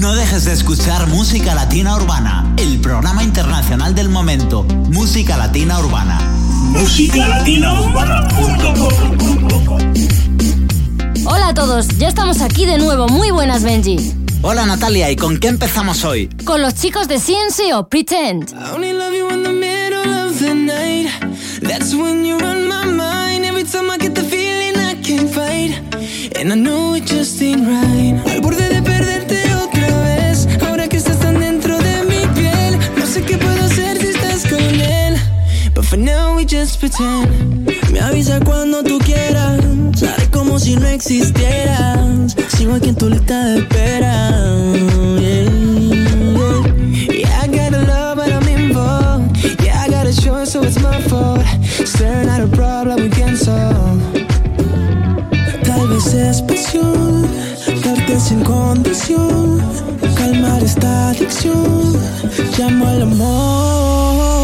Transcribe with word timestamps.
No 0.00 0.14
dejes 0.14 0.46
de 0.46 0.54
escuchar 0.54 1.08
Música 1.08 1.54
Latina 1.54 1.94
Urbana, 1.94 2.54
el 2.56 2.80
programa 2.80 3.22
internacional 3.22 3.94
del 3.94 4.08
momento. 4.08 4.62
Música 4.64 5.36
Latina 5.36 5.78
Urbana. 5.78 6.18
Música 6.72 7.28
Latina 7.28 7.78
Urbana. 7.82 8.26
Hola 11.26 11.48
a 11.48 11.54
todos, 11.54 11.86
ya 11.98 12.08
estamos 12.08 12.40
aquí 12.40 12.64
de 12.64 12.78
nuevo. 12.78 13.08
Muy 13.08 13.30
buenas, 13.30 13.62
Benji. 13.62 14.14
Hola 14.40 14.64
Natalia, 14.64 15.10
¿y 15.10 15.16
con 15.16 15.38
qué 15.38 15.48
empezamos 15.48 16.02
hoy? 16.06 16.28
Con 16.46 16.62
los 16.62 16.74
chicos 16.76 17.06
de 17.06 17.18
CNCO, 17.18 17.86
Pretend. 17.90 18.54
That's 21.60 21.94
when 21.94 22.24
you 22.24 22.38
run 22.38 22.66
my 22.66 22.86
mind. 22.86 23.10
Me 37.90 38.00
avisa 38.00 38.38
cuando 38.40 38.82
tú 38.82 38.98
quieras. 38.98 39.60
Haré 40.02 40.30
como 40.30 40.58
si 40.58 40.76
no 40.76 40.86
existieras. 40.88 42.36
Sigo 42.54 42.74
aquí 42.74 42.90
en 42.90 42.96
tu 42.96 43.08
lista 43.08 43.46
de 43.46 43.60
espera. 43.60 44.30
Yeah. 45.18 45.48
I 47.42 47.46
got 47.48 47.72
a 47.72 47.80
love, 47.86 48.16
but 48.16 48.30
I'm 48.30 48.46
involved. 48.46 49.42
Yeah, 49.64 49.80
I 49.80 49.88
got 49.88 50.06
a 50.06 50.12
short, 50.12 50.48
so 50.48 50.62
it's 50.62 50.78
my 50.82 51.00
fault. 51.00 51.40
Staring 51.86 52.28
at 52.28 52.42
a 52.42 52.48
problem 52.48 53.04
we 53.04 53.08
can't 53.08 53.38
solve. 53.38 54.02
Tal 55.64 55.88
vez 55.88 56.12
es 56.12 56.42
pasión, 56.42 57.26
darte 57.82 58.20
sin 58.20 58.44
condición. 58.44 59.62
Calmar 60.14 60.62
esta 60.62 61.08
adicción. 61.08 61.96
Llamo 62.58 62.86
al 62.86 63.02
amor. 63.02 64.39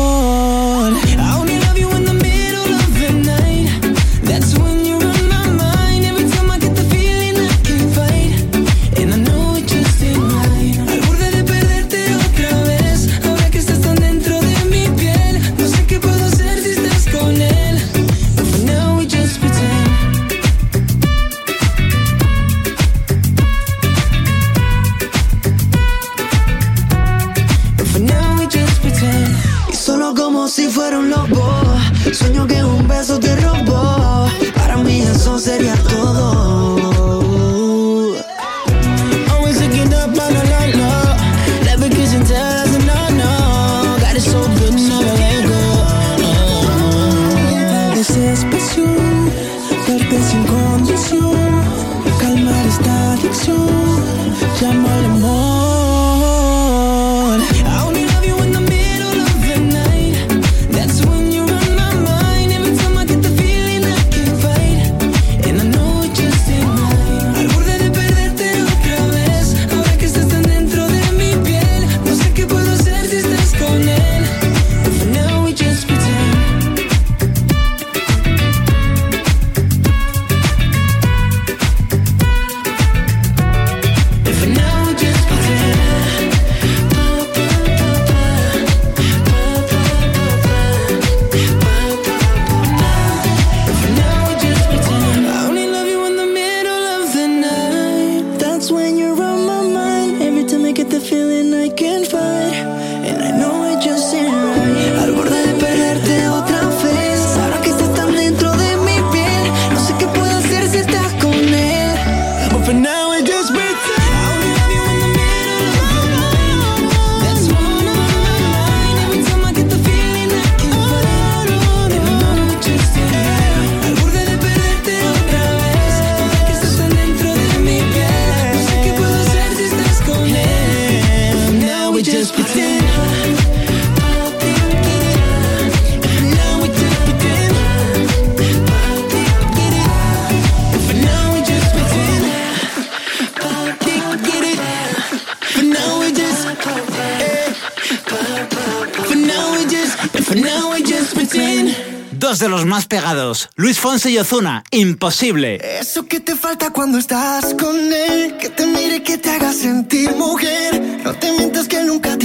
Luis 153.83 154.07
y 154.07 154.19
Ozuna, 154.19 154.65
imposible. 154.71 155.61
Eso 155.81 156.07
que 156.07 156.21
te 156.21 156.35
falta 156.35 156.71
cuando 156.71 156.99
estás 156.99 157.55
con 157.55 157.77
él, 157.93 158.37
que 158.39 158.49
te 158.49 158.67
mire, 158.67 159.03
que 159.03 159.19
te 159.19 159.31
haga 159.31 159.53
sentir 159.53 160.15
mujer. 160.17 161.01
No 161.05 161.15
te 161.15 161.33
mientas 161.33 161.69
que 161.69 161.83
nunca 161.83 162.16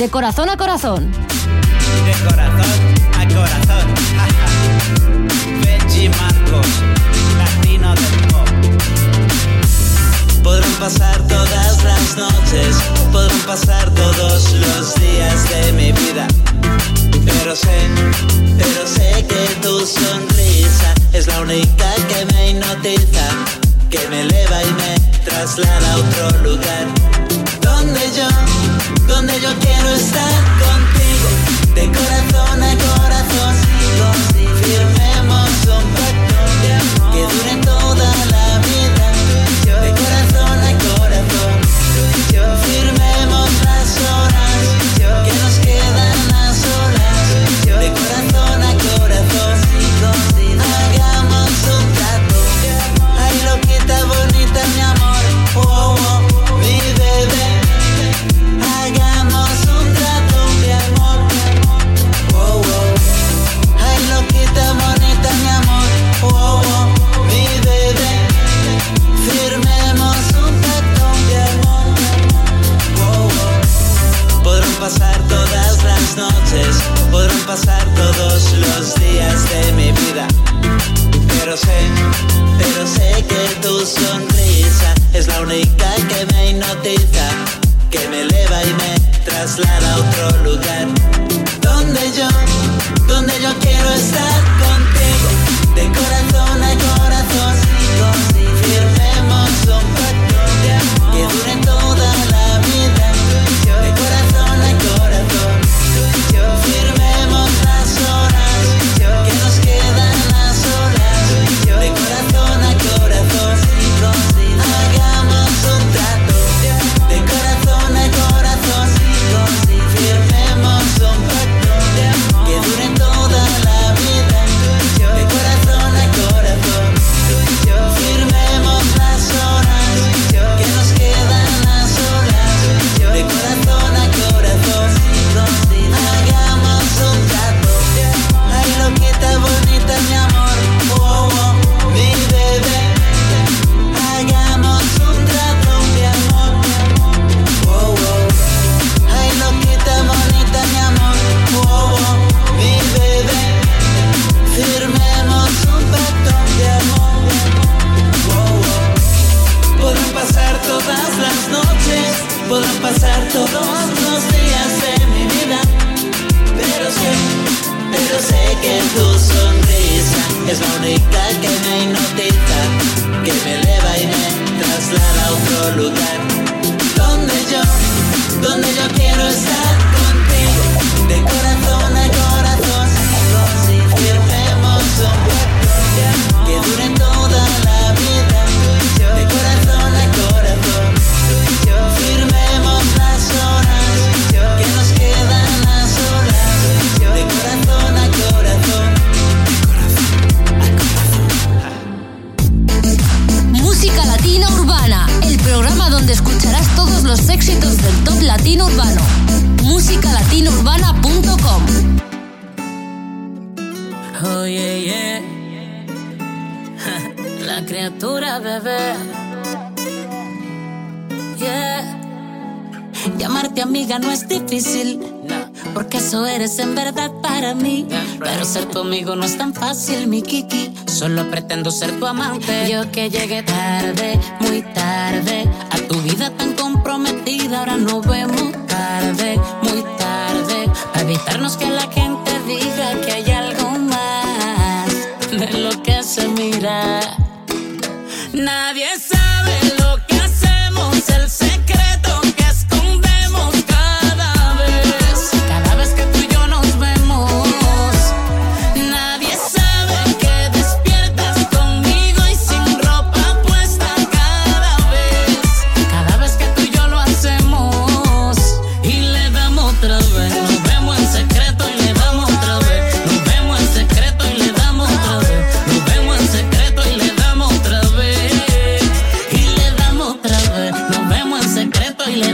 de 0.00 0.10
corazón. 0.10 0.49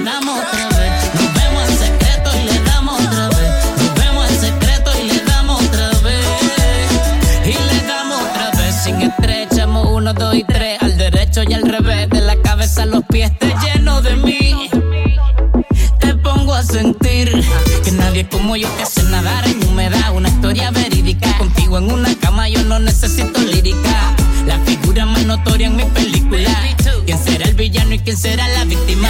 Nos 0.07 0.15
vemos 0.15 1.69
en 1.69 1.79
secreto 1.79 2.31
y 2.41 2.45
le 2.45 2.61
damos 2.61 3.01
otra 3.01 3.29
vez. 3.29 3.51
Nos 3.77 3.95
vemos 3.97 4.31
en 4.31 4.41
secreto 4.41 4.91
y 5.03 5.09
le 5.11 5.21
damos 5.25 5.61
otra 5.61 5.91
vez. 6.05 6.27
Y 7.45 7.53
le 7.53 7.87
damos 7.89 8.23
otra 8.23 8.53
vez 8.53 8.77
sin 8.85 9.03
estrechamos 9.03 9.89
uno, 9.91 10.15
dos 10.15 10.37
y 10.37 10.45
tres. 10.45 10.81
Al 10.81 10.97
derecho 10.97 11.43
y 11.49 11.55
al 11.55 11.63
revés, 11.63 12.09
de 12.09 12.21
la 12.21 12.41
cabeza 12.41 12.85
a 12.85 12.87
los 12.87 13.03
pies, 13.07 13.37
te 13.41 13.53
lleno 13.65 14.01
de 14.01 14.15
mí. 14.15 14.71
Te 15.99 16.15
pongo 16.15 16.55
a 16.55 16.63
sentir 16.63 17.45
que 17.85 17.91
nadie 17.91 18.29
como 18.29 18.55
yo 18.55 18.69
que 18.77 18.85
hace 18.85 19.03
nadar 19.03 19.45
en 19.49 19.61
humedad. 19.67 20.13
Una 20.15 20.29
historia 20.29 20.71
verídica. 20.71 21.37
Contigo 21.37 21.79
en 21.79 21.91
una 21.91 22.15
cama 22.21 22.49
yo 22.49 22.63
no 22.63 22.79
necesito 22.79 23.41
lírica. 23.41 24.15
La 24.47 24.61
figura 24.61 25.05
más 25.05 25.27
notoria 25.27 25.67
en 25.67 25.75
mi 25.75 25.85
película. 25.87 26.57
¿Quién 27.05 27.19
será 27.19 27.45
el 27.47 27.55
villano 27.55 27.95
y 27.95 27.99
quién 27.99 28.17
será 28.17 28.47
la 28.49 28.65
víctima? 28.65 29.09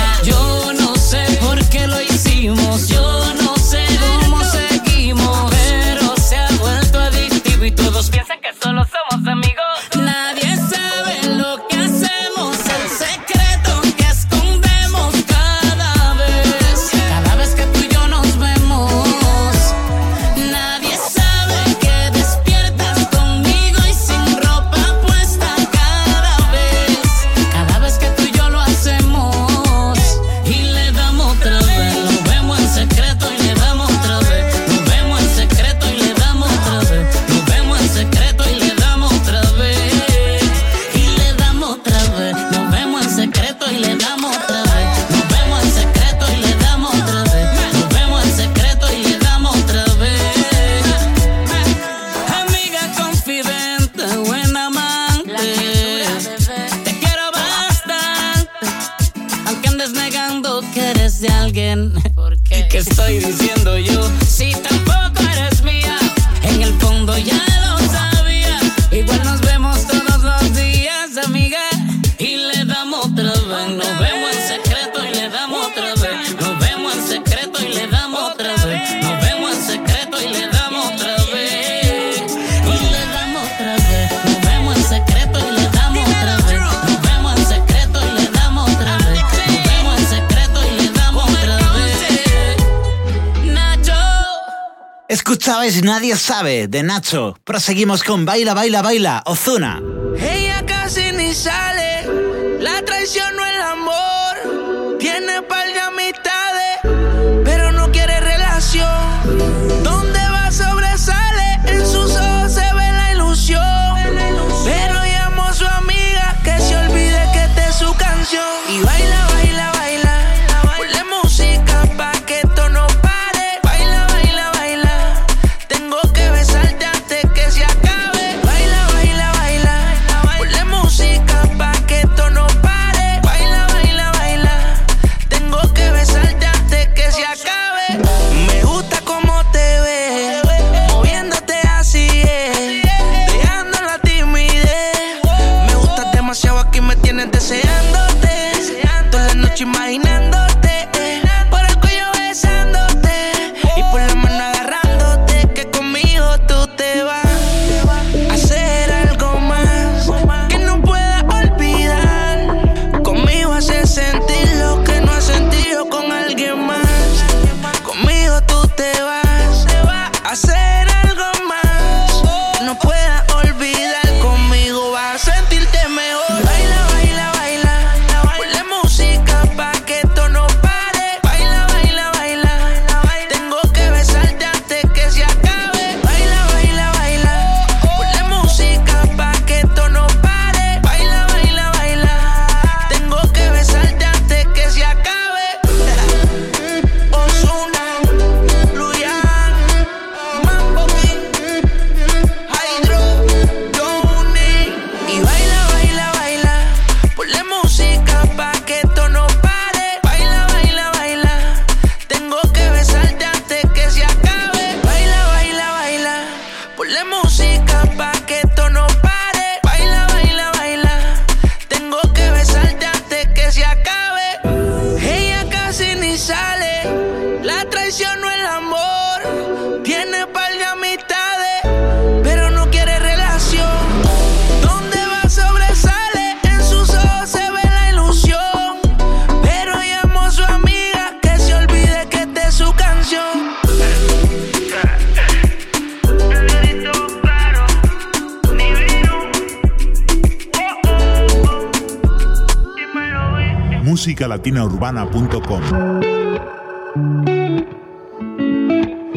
Nadie 95.82 96.14
Sabe 96.16 96.68
de 96.68 96.84
Nacho. 96.84 97.36
Proseguimos 97.44 98.04
con 98.04 98.24
Baila, 98.24 98.54
Baila, 98.54 98.82
Baila, 98.82 99.22
Ozuna. 99.26 99.95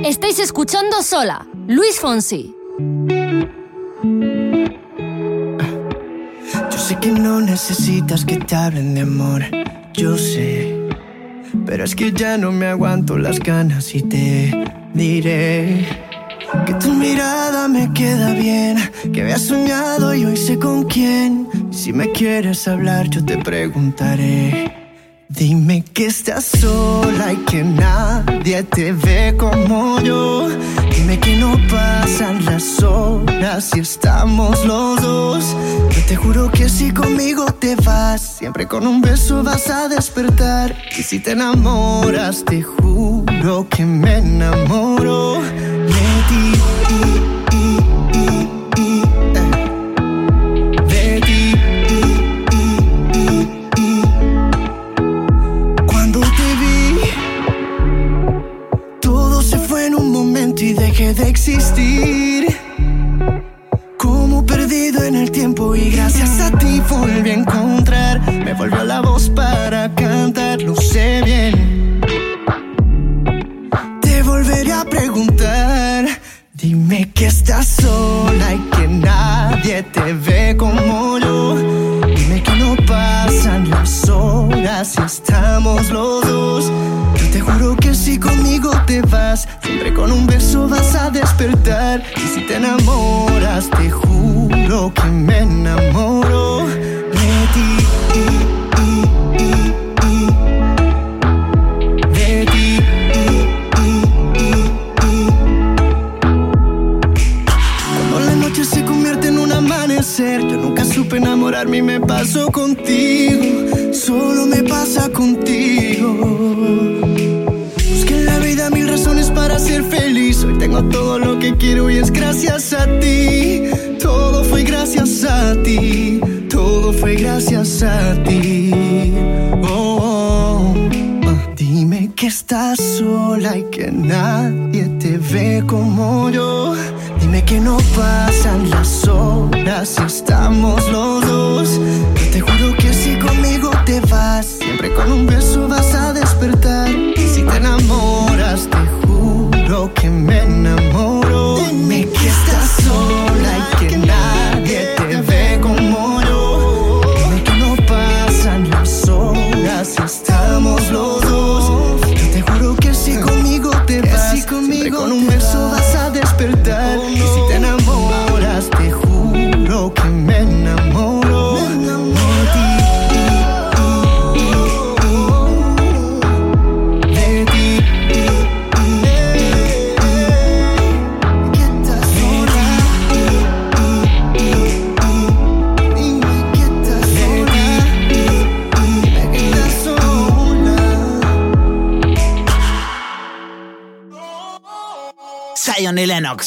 Estáis 0.03 0.39
escuchando 0.39 1.03
sola, 1.03 1.45
Luis 1.67 1.99
Fonsi. 1.99 2.55
Yo 6.71 6.77
sé 6.77 6.95
que 6.95 7.11
no 7.11 7.41
necesitas 7.41 8.25
que 8.25 8.37
te 8.37 8.55
hablen 8.55 8.95
de 8.95 9.01
amor, 9.01 9.43
yo 9.93 10.17
sé. 10.17 10.89
Pero 11.63 11.83
es 11.83 11.95
que 11.95 12.11
ya 12.11 12.39
no 12.39 12.51
me 12.51 12.65
aguanto 12.65 13.15
las 13.15 13.37
ganas 13.39 13.93
y 13.93 14.01
te 14.01 14.51
diré 14.95 15.85
que 16.65 16.73
tu 16.73 16.91
mirada 16.91 17.67
me 17.67 17.93
queda 17.93 18.33
bien, 18.33 18.77
que 19.13 19.21
había 19.21 19.37
soñado 19.37 20.15
y 20.15 20.25
hoy 20.25 20.37
sé 20.37 20.57
con 20.57 20.85
quién. 20.85 21.47
Si 21.69 21.93
me 21.93 22.11
quieres 22.11 22.67
hablar, 22.67 23.09
yo 23.09 23.23
te 23.23 23.37
preguntaré. 23.37 24.78
Dime 25.39 25.85
que 25.93 26.07
estás 26.07 26.43
sola 26.43 27.31
y 27.31 27.37
que 27.45 27.63
nadie 27.63 28.61
te 28.63 28.91
ve 28.91 29.37
como 29.37 29.97
yo. 30.01 30.49
Dime 30.93 31.17
que 31.17 31.37
no 31.37 31.55
pasan 31.71 32.43
las 32.43 32.83
horas 32.83 33.71
y 33.73 33.79
estamos 33.79 34.65
los 34.65 35.01
dos. 35.01 35.55
Yo 35.91 36.05
te 36.09 36.17
juro 36.17 36.51
que 36.51 36.67
si 36.67 36.91
conmigo 36.91 37.45
te 37.53 37.77
vas, 37.77 38.19
siempre 38.21 38.67
con 38.67 38.85
un 38.85 38.99
beso 38.99 39.41
vas 39.41 39.69
a 39.69 39.87
despertar. 39.87 40.75
Y 40.97 41.03
si 41.03 41.19
te 41.19 41.31
enamoras, 41.31 42.43
te 42.43 42.61
juro 42.61 43.65
que 43.69 43.85
me 43.85 44.17
enamoro. 44.17 45.41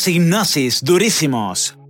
gimnasis 0.05 0.83
durísimos. 0.83 1.82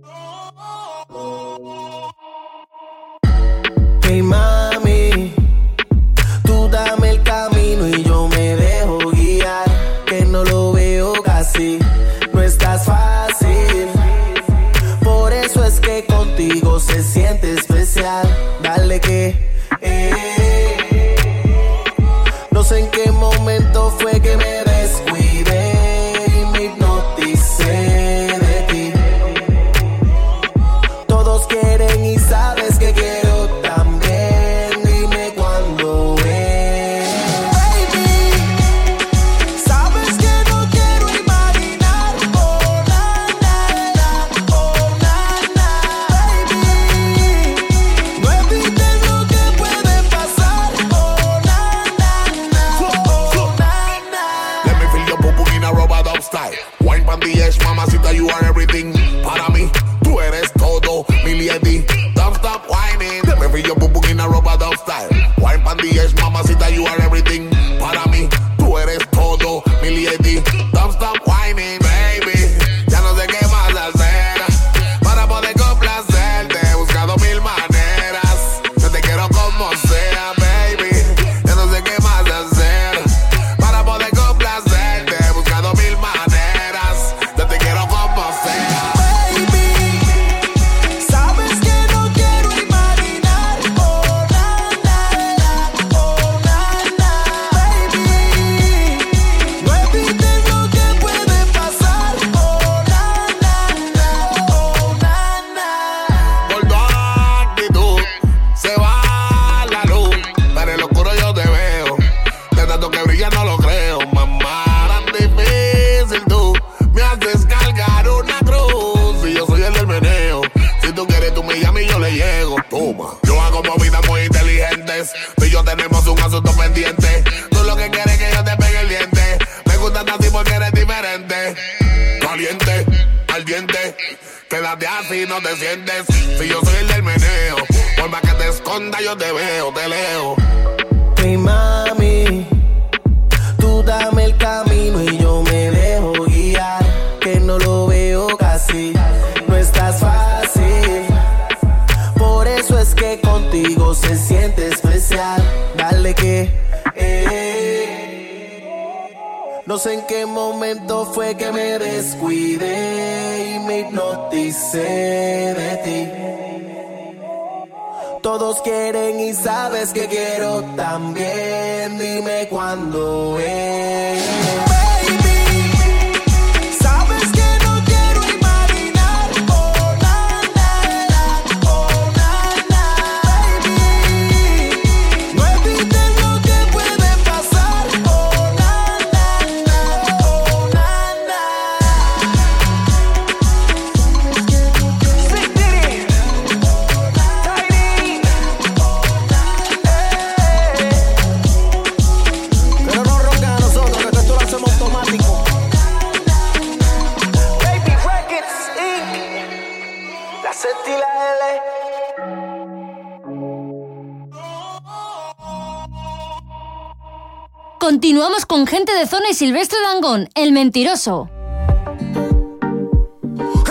Continuamos 217.93 218.47
con 218.47 218.65
gente 218.65 218.91
de 218.91 219.05
zona 219.05 219.29
y 219.29 219.35
Silvestre 219.35 219.77
Dangón, 219.83 220.27
el 220.33 220.51
mentiroso. 220.51 221.29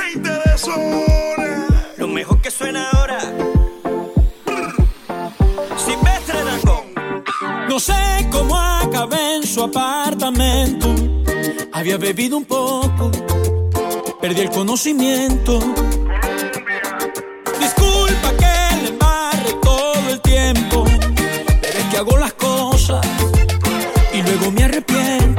Gente 0.01 0.31
de 0.31 0.57
zona. 0.57 1.67
Lo 1.97 2.07
mejor 2.07 2.41
que 2.41 2.53
suena 2.53 2.89
ahora. 2.91 3.19
Silvestre 5.77 6.45
Dangón. 6.45 6.95
No 7.69 7.81
sé 7.81 8.29
cómo 8.31 8.57
acabé 8.57 9.39
en 9.39 9.43
su 9.43 9.65
apartamento. 9.65 10.95
Había 11.73 11.99
bebido 11.99 12.37
un 12.37 12.45
poco. 12.45 13.11
Perdí 14.21 14.43
el 14.43 14.51
conocimiento. 14.51 15.59
Disculpa 17.59 18.37
que 18.39 18.83
le 18.83 18.89
embarre 18.91 19.53
todo 19.61 20.11
el 20.11 20.21
tiempo. 20.21 20.85
Pero 21.61 21.79
es 21.81 21.85
que 21.91 21.97
hago 21.97 22.17
las 22.19 22.33
cosas 22.35 23.01
luego 24.33 24.51
me 24.53 24.65
arrepiento. 24.65 25.32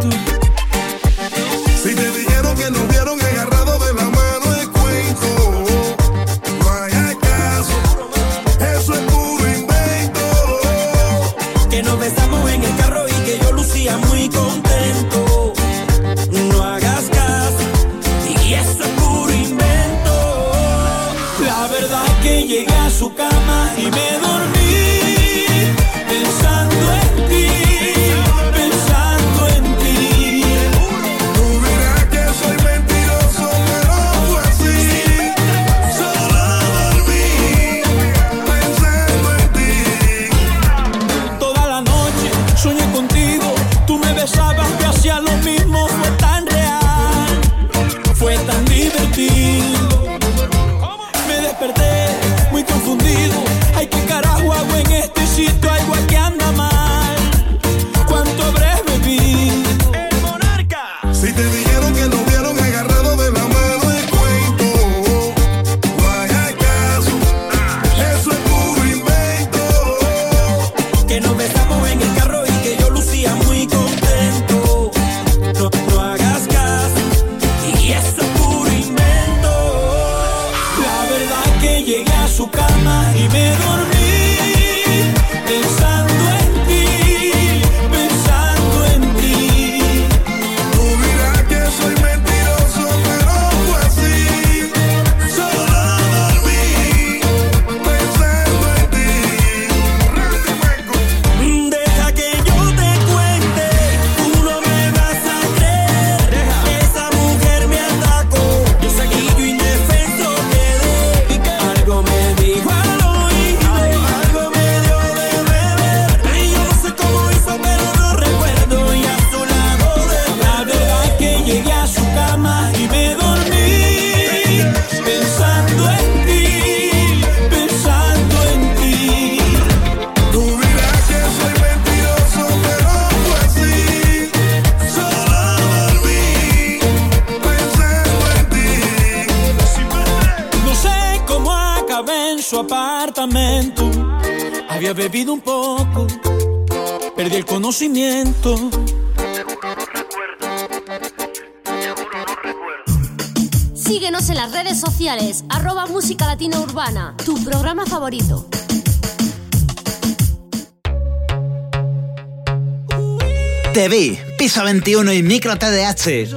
Piso 164.54 164.66
21 164.66 165.14
y 165.14 165.24
Micro 165.24 165.58
TDH. 165.58 166.30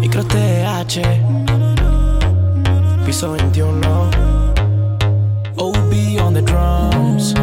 Micro 0.00 0.22
TDH. 0.22 1.00
Piso 3.06 3.32
21. 3.32 4.10
OB 5.56 6.20
on 6.20 6.34
the 6.34 6.42
drums. 6.42 7.34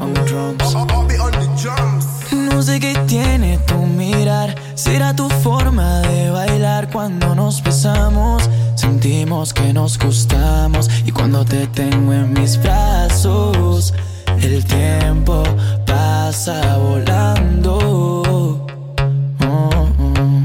On 0.00 0.12
the 0.12 0.24
drums. 0.24 0.74
No 2.32 2.60
sé 2.60 2.80
qué 2.80 2.98
tiene 3.06 3.58
tu 3.58 3.76
mirar. 3.76 4.56
Será 4.74 5.14
tu 5.14 5.28
forma 5.28 6.00
de 6.00 6.30
bailar 6.30 6.90
cuando 6.90 7.36
nos 7.36 7.62
besamos. 7.62 8.50
Sentimos 8.74 9.54
que 9.54 9.72
nos 9.72 9.96
gustamos. 9.96 10.90
Y 11.06 11.12
cuando 11.12 11.44
te 11.44 11.68
tengo 11.68 12.12
en 12.12 12.32
mis 12.32 12.60
brazos, 12.60 13.94
el 14.42 14.64
tiempo 14.64 15.44
pasa 16.30 16.76
volando. 16.76 18.64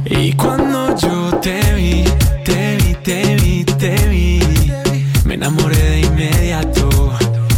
Y 0.03 0.33
cuando 0.33 0.95
yo 0.97 1.37
te 1.45 1.59
vi, 1.75 2.03
te 2.43 2.77
vi, 2.77 2.95
te 3.03 3.35
vi, 3.35 3.63
te 3.63 3.95
vi, 4.09 4.39
me 5.25 5.35
enamoré 5.35 5.77
de 5.77 5.99
inmediato. 6.01 6.89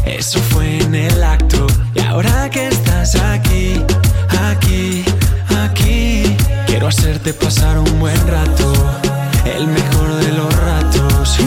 Eso 0.03 0.39
fue 0.41 0.77
en 0.79 0.93
el 0.93 1.23
acto. 1.23 1.67
Y 1.95 2.01
ahora 2.01 2.49
que 2.49 2.67
estás 2.67 3.15
aquí, 3.15 3.81
aquí, 4.51 5.05
aquí, 5.63 6.35
quiero 6.65 6.87
hacerte 6.87 7.33
pasar 7.33 7.79
un 7.79 7.97
buen 7.97 8.27
rato, 8.27 8.73
el 9.45 9.67
mejor 9.67 10.15
de 10.15 10.31
los 10.33 10.53
ratos. 10.53 11.39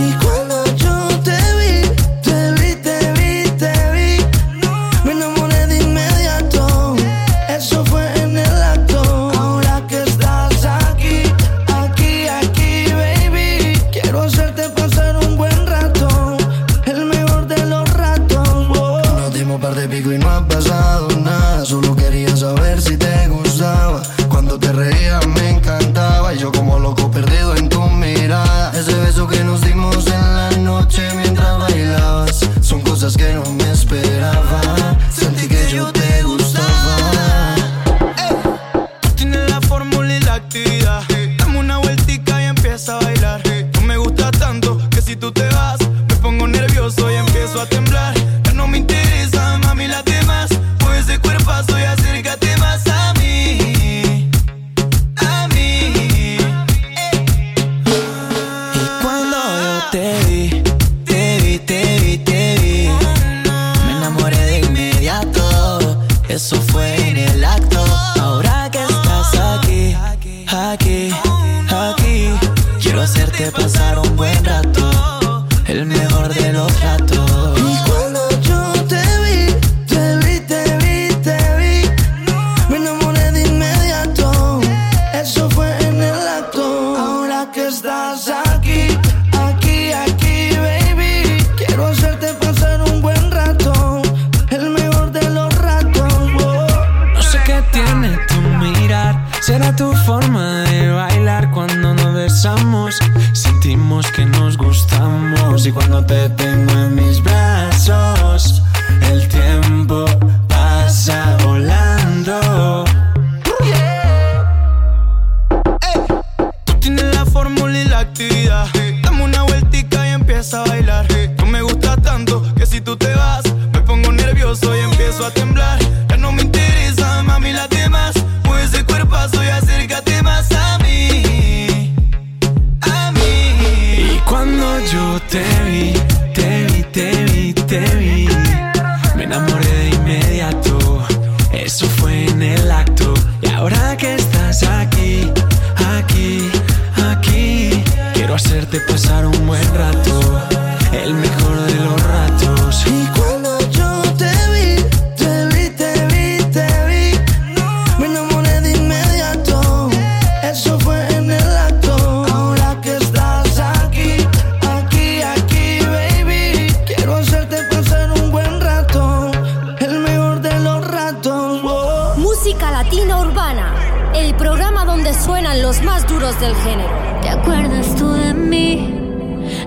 el 174.15 174.35
programa 174.35 174.85
donde 174.85 175.15
suenan 175.15 175.63
los 175.63 175.83
más 175.83 176.07
duros 176.07 176.39
del 176.41 176.55
género. 176.57 176.91
¿Te 177.23 177.29
acuerdas 177.29 177.95
tú 177.97 178.13
de 178.13 178.35
mí? 178.35 178.95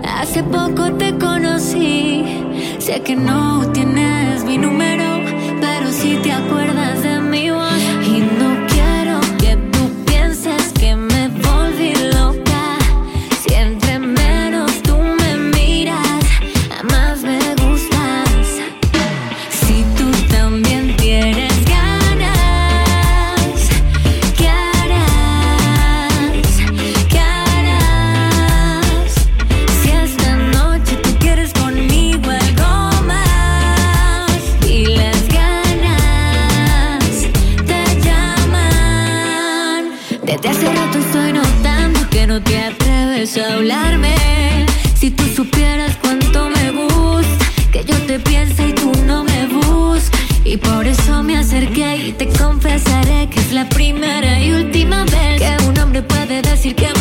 Hace 0.04 0.44
poco 0.44 0.94
te 0.94 1.18
conocí. 1.18 2.26
Sé 2.80 3.02
que 3.02 3.16
no 3.16 3.72
tienes 3.72 4.44
mi 4.44 4.58
número, 4.58 5.06
pero 5.62 5.92
si 5.92 6.16
te 6.18 6.32
acuerdas 6.32 7.04
de 7.04 7.20
mí. 7.20 7.23
puede 56.04 56.42
decir 56.42 56.76
que 56.76 56.93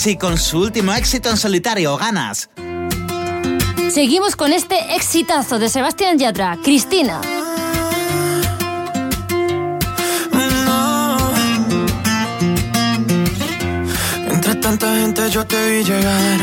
Gracie 0.00 0.16
con 0.16 0.38
su 0.38 0.60
último 0.60 0.94
éxito 0.94 1.28
en 1.28 1.36
solitario, 1.36 1.94
Ganas. 1.98 2.48
Seguimos 3.90 4.34
con 4.34 4.50
este 4.50 4.96
exitazo 4.96 5.58
de 5.58 5.68
Sebastián 5.68 6.16
Yatra, 6.16 6.56
Cristina. 6.64 7.20
Entre 14.26 14.54
tanta 14.54 14.86
gente 14.96 15.28
yo 15.28 15.44
te 15.44 15.68
vi 15.68 15.84
llegar. 15.84 16.40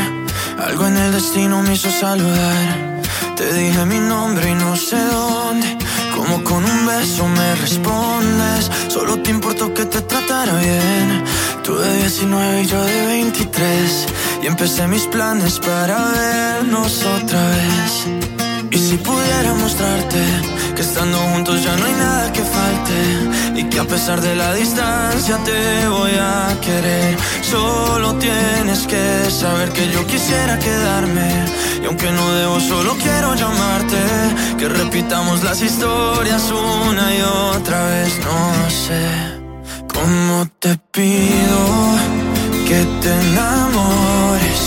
Algo 0.64 0.86
en 0.86 0.96
el 0.96 1.10
destino 1.10 1.60
me 1.60 1.74
hizo 1.74 1.90
saludar. 1.90 3.02
Te 3.34 3.52
dije 3.54 3.84
mi 3.86 3.98
nombre 3.98 4.50
y 4.50 4.54
no 4.54 4.76
sé 4.76 5.00
dónde. 5.02 5.78
Como 6.14 6.44
con 6.44 6.64
un 6.64 6.86
beso 6.86 7.26
me 7.26 7.56
respondes. 7.56 8.70
Solo 8.86 9.20
te 9.20 9.32
importó 9.32 9.74
que 9.74 9.84
te 9.84 10.00
tratara 10.02 10.52
bien. 10.60 11.24
Tú 11.68 11.76
de 11.76 11.98
19 11.98 12.62
y 12.62 12.66
yo 12.66 12.82
de 12.82 13.06
23. 13.08 14.06
Y 14.42 14.46
empecé 14.46 14.88
mis 14.88 15.06
planes 15.06 15.58
para 15.58 15.98
vernos 16.12 17.04
otra 17.04 17.42
vez. 17.50 18.06
Y 18.70 18.78
si 18.78 18.96
pudiera 18.96 19.52
mostrarte 19.52 20.18
que 20.74 20.80
estando 20.80 21.18
juntos 21.18 21.62
ya 21.62 21.76
no 21.76 21.84
hay 21.84 21.92
nada 21.92 22.32
que 22.32 22.40
falte 22.40 23.60
y 23.60 23.64
que 23.64 23.80
a 23.80 23.84
pesar 23.84 24.22
de 24.22 24.34
la 24.34 24.54
distancia 24.54 25.36
te 25.44 25.88
voy 25.88 26.12
a 26.18 26.58
querer. 26.62 27.18
Solo 27.42 28.14
tienes 28.14 28.86
que 28.86 29.30
saber 29.30 29.68
que 29.68 29.92
yo 29.92 30.06
quisiera 30.06 30.58
quedarme 30.58 31.28
y 31.82 31.84
aunque 31.84 32.10
no 32.10 32.32
debo 32.32 32.60
solo 32.60 32.96
quiero 32.96 33.34
llamarte 33.34 34.00
que 34.56 34.70
repitamos 34.70 35.44
las 35.44 35.60
historias 35.60 36.50
una 36.50 37.14
y 37.14 37.20
otra 37.20 37.84
vez. 37.88 38.18
No 38.24 38.70
sé 38.70 39.47
cómo 40.00 40.46
te 40.60 40.76
pido 40.92 41.60
que 42.68 42.80
te 43.02 43.10
enamores 43.28 44.60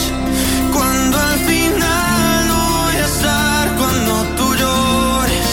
cuando 0.74 1.18
al 1.20 1.40
final 1.52 2.48
no 2.48 2.60
voy 2.78 2.96
a 2.96 3.06
estar 3.14 3.64
cuando 3.80 4.14
tú 4.38 4.46
llores. 4.62 5.50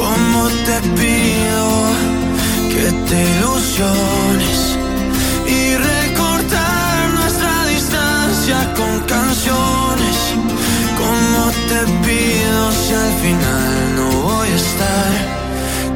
Como 0.00 0.40
te 0.66 0.76
pido 1.00 1.66
que 2.74 2.86
te 3.08 3.18
ilusiones 3.34 4.58
y 5.46 5.60
recortar 5.76 7.10
nuestra 7.18 7.54
distancia 7.74 8.58
con 8.78 8.92
canciones. 9.14 10.16
Como 11.02 11.40
te 11.70 11.80
pido 12.04 12.72
si 12.72 12.94
al 12.94 13.12
final 13.24 13.96
no 13.96 14.06
voy 14.28 14.48
a 14.48 14.60
estar 14.66 15.10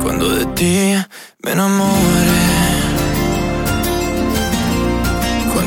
cuando 0.02 0.28
de 0.36 0.44
ti 0.58 0.94
me 1.42 1.52
enamore. 1.52 2.81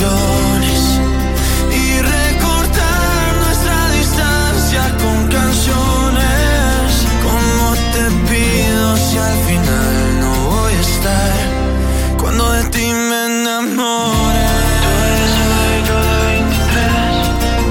Y 0.00 0.04
recortar 2.00 3.36
nuestra 3.44 3.90
distancia 3.90 4.82
con 5.02 5.26
canciones. 5.26 6.86
Como 7.24 7.64
te 7.94 8.04
pido 8.30 8.86
si 8.96 9.16
al 9.18 9.38
final 9.48 9.96
no 10.20 10.32
voy 10.50 10.72
a 10.72 10.80
estar 10.80 11.36
cuando 12.16 12.44
de 12.52 12.62
ti 12.64 12.86
me 12.92 13.26
enamore. 13.26 14.46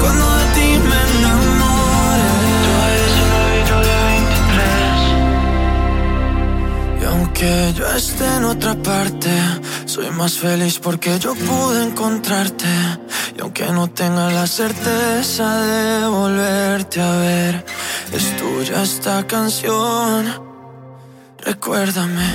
Cuando 0.01 0.25
de 0.38 0.45
ti 0.55 0.69
me 0.89 0.99
enamore. 1.15 2.30
Y 7.01 7.03
aunque 7.05 7.49
yo 7.78 7.86
esté 7.95 8.25
en 8.36 8.43
otra 8.43 8.73
parte, 8.75 9.32
soy 9.97 10.11
más 10.11 10.37
feliz 10.37 10.77
porque 10.77 11.17
yo 11.17 11.33
pude 11.33 11.83
encontrarte. 11.83 12.67
Y 13.35 13.41
aunque 13.41 13.65
no 13.71 13.89
tenga 13.89 14.29
la 14.29 14.45
certeza 14.45 15.61
de 15.61 16.07
volverte 16.07 17.01
a 17.01 17.17
ver, 17.17 17.65
es 18.13 18.37
tuya 18.37 18.83
esta 18.83 19.25
canción. 19.25 20.27
Recuérdame. 21.39 22.29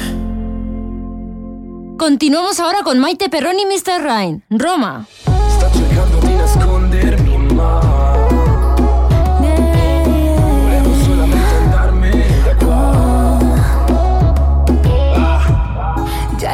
Continuamos 1.96 2.58
ahora 2.58 2.82
con 2.82 2.98
Maite 2.98 3.28
Perroni 3.28 3.62
y 3.62 3.66
Mr. 3.66 4.02
Rain, 4.02 4.42
Roma. 4.50 5.06
Sta 6.48 6.66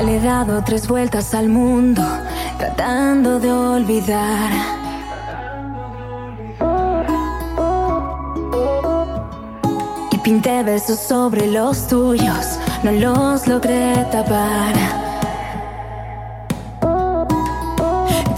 Le 0.09 0.17
he 0.17 0.21
dado 0.21 0.63
tres 0.65 0.89
vueltas 0.89 1.35
al 1.35 1.51
mundo, 1.51 2.03
tratando 2.57 3.39
de 3.39 3.53
olvidar. 3.53 4.51
Y 10.11 10.17
pinté 10.17 10.63
versos 10.63 10.99
sobre 10.99 11.47
los 11.49 11.89
tuyos, 11.89 12.59
no 12.83 12.93
los 12.93 13.47
logré 13.47 14.07
tapar. 14.11 14.75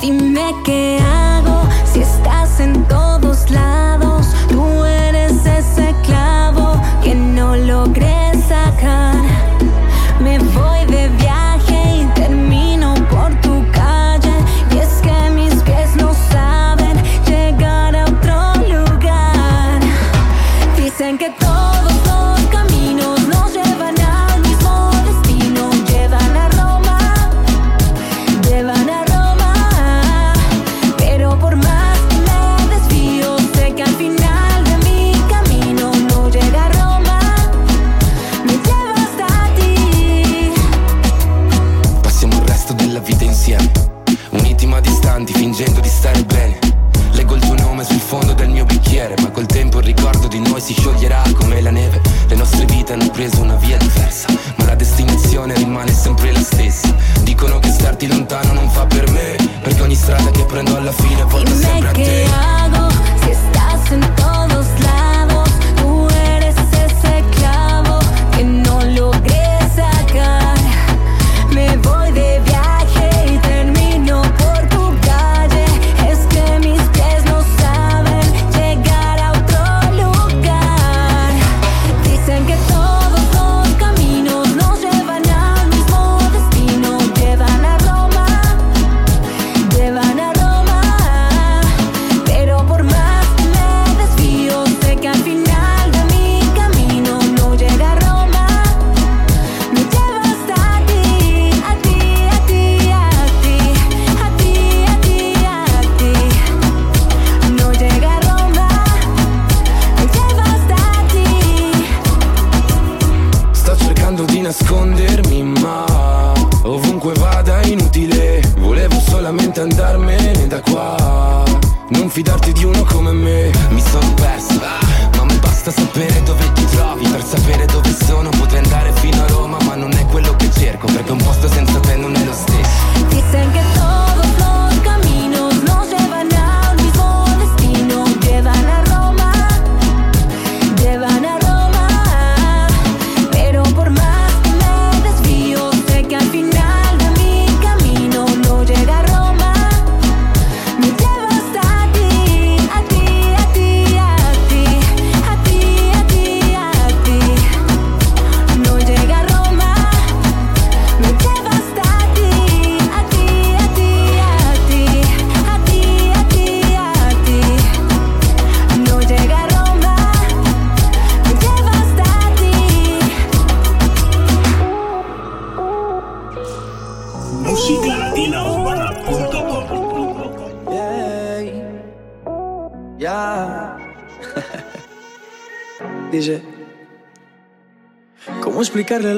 Dime 0.00 0.52
qué 0.64 0.98
hago 1.00 1.68
si 1.84 2.00
estás 2.00 2.58
en 2.58 2.82
todos 2.88 3.48
lados. 3.48 4.26
Tú 4.48 4.84
eres 4.84 5.46
ese 5.46 5.94
clavo 6.02 6.72
que 7.04 7.14
no 7.14 7.54
logré 7.54 8.32
sacar. 8.48 9.49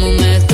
como. 0.00 0.49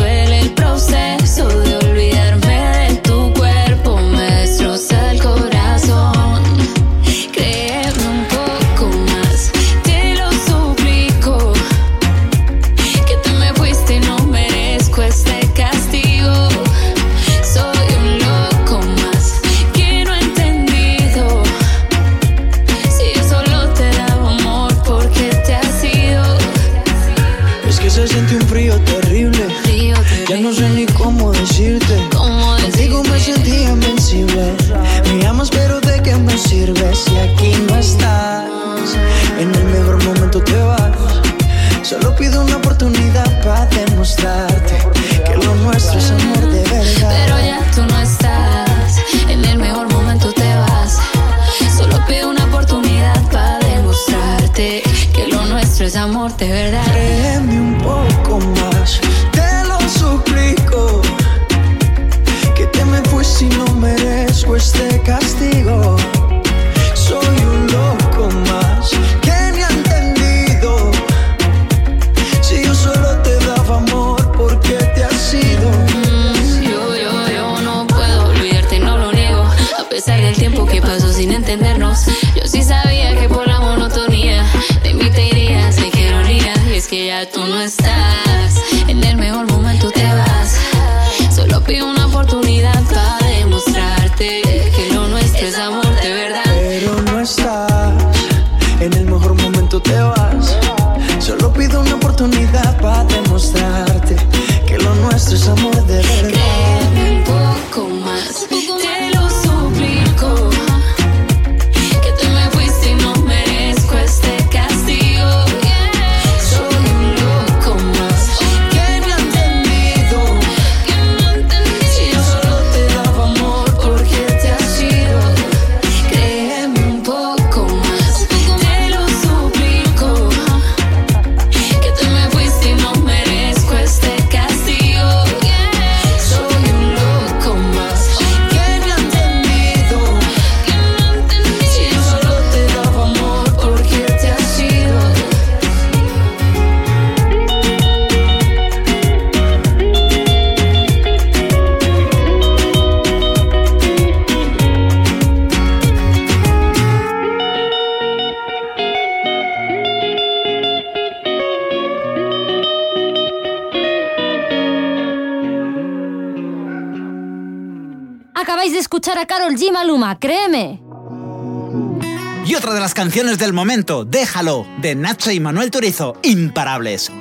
Déjalo, 174.26 174.66
de 174.78 174.96
Nacho 174.96 175.30
y 175.30 175.38
Manuel 175.38 175.70
Turizo, 175.70 176.16
imparables. 176.24 177.12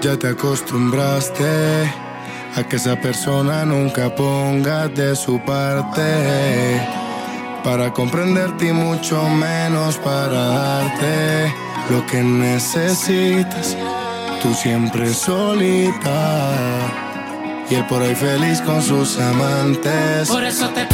Ya 0.00 0.16
te 0.18 0.26
acostumbraste 0.26 1.44
a 2.56 2.64
que 2.68 2.74
esa 2.74 3.00
persona 3.00 3.64
nunca 3.64 4.12
ponga 4.12 4.88
de 4.88 5.14
su 5.14 5.38
parte 5.44 6.84
para 7.62 7.92
comprenderte 7.92 8.70
y 8.70 8.72
mucho 8.72 9.28
menos 9.28 9.96
para 9.98 10.48
darte 10.48 11.54
lo 11.88 12.04
que 12.08 12.20
necesitas. 12.20 13.76
Tú 14.42 14.52
siempre 14.54 15.14
solita 15.14 17.12
y 17.70 17.76
él 17.76 17.86
por 17.86 18.02
ahí 18.02 18.14
feliz 18.16 18.60
con 18.60 18.82
sus 18.82 19.18
amantes. 19.18 20.28
Por 20.28 20.42
eso 20.42 20.68
te 20.70 20.84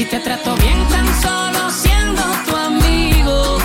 Si 0.00 0.06
te 0.06 0.18
trato 0.18 0.56
bien 0.56 0.78
tan 0.88 1.06
solo 1.20 1.68
siendo 1.68 2.22
tu 2.46 2.56
amigo. 2.56 3.58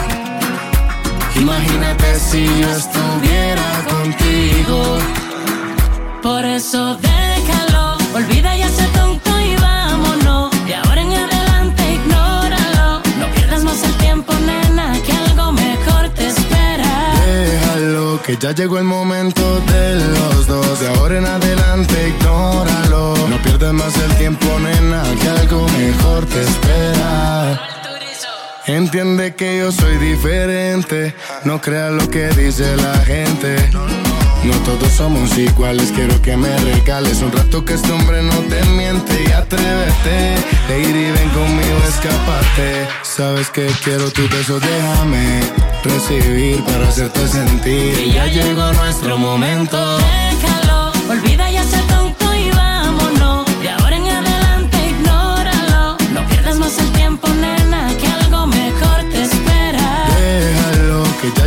Imagínate 1.37 2.19
si 2.19 2.45
yo 2.59 2.69
estuviera 2.71 3.63
contigo. 3.89 4.97
Por 6.21 6.43
eso 6.43 6.97
déjalo, 6.97 7.95
olvida 8.13 8.53
ya 8.53 8.65
ese 8.65 8.85
tonto 8.87 9.31
y 9.39 9.55
vámonos. 9.55 10.51
De 10.65 10.75
ahora 10.75 11.01
en 11.03 11.13
adelante 11.13 11.81
ignóralo. 11.93 13.01
No 13.17 13.27
pierdas 13.33 13.63
más 13.63 13.81
el 13.83 13.93
tiempo, 13.93 14.33
nena, 14.45 14.91
que 15.05 15.13
algo 15.13 15.53
mejor 15.53 16.09
te 16.09 16.27
espera. 16.27 17.13
Déjalo, 17.25 18.21
que 18.23 18.35
ya 18.35 18.51
llegó 18.51 18.77
el 18.77 18.83
momento 18.83 19.61
de 19.71 19.95
los 19.95 20.47
dos. 20.47 20.81
De 20.81 20.87
ahora 20.89 21.17
en 21.17 21.27
adelante, 21.27 22.09
ignóralo. 22.09 23.15
No 23.29 23.37
pierdas 23.37 23.73
más 23.73 23.95
el 23.95 24.13
tiempo, 24.17 24.45
nena, 24.59 25.01
te 26.23 26.41
espera. 26.41 27.59
Entiende 28.67 29.35
que 29.35 29.59
yo 29.59 29.71
soy 29.71 29.97
diferente. 29.97 31.13
No 31.43 31.59
creas 31.59 31.91
lo 31.91 32.09
que 32.09 32.27
dice 32.29 32.75
la 32.77 32.97
gente. 32.99 33.57
No 34.43 34.53
todos 34.59 34.91
somos 34.91 35.37
iguales, 35.37 35.91
quiero 35.91 36.21
que 36.21 36.37
me 36.37 36.55
regales 36.59 37.21
un 37.21 37.31
rato 37.31 37.65
que 37.65 37.73
este 37.73 37.91
hombre 37.91 38.21
no 38.21 38.35
te 38.49 38.63
miente 38.69 39.23
y 39.27 39.31
atrévete. 39.31 40.35
Lady, 40.69 41.11
ven 41.11 41.29
conmigo, 41.29 41.77
escapate. 41.87 42.87
Sabes 43.01 43.49
que 43.49 43.65
quiero 43.83 44.09
tu 44.11 44.21
beso, 44.29 44.59
déjame 44.59 45.41
recibir 45.83 46.63
para 46.63 46.87
hacerte 46.87 47.27
sentir. 47.27 47.99
Y 47.99 48.13
ya 48.13 48.27
llegó 48.27 48.71
nuestro 48.73 49.17
momento. 49.17 49.97
Déjalo, 49.97 50.91
olvida 51.09 51.49
y 51.51 51.57
vámonos. 51.57 52.04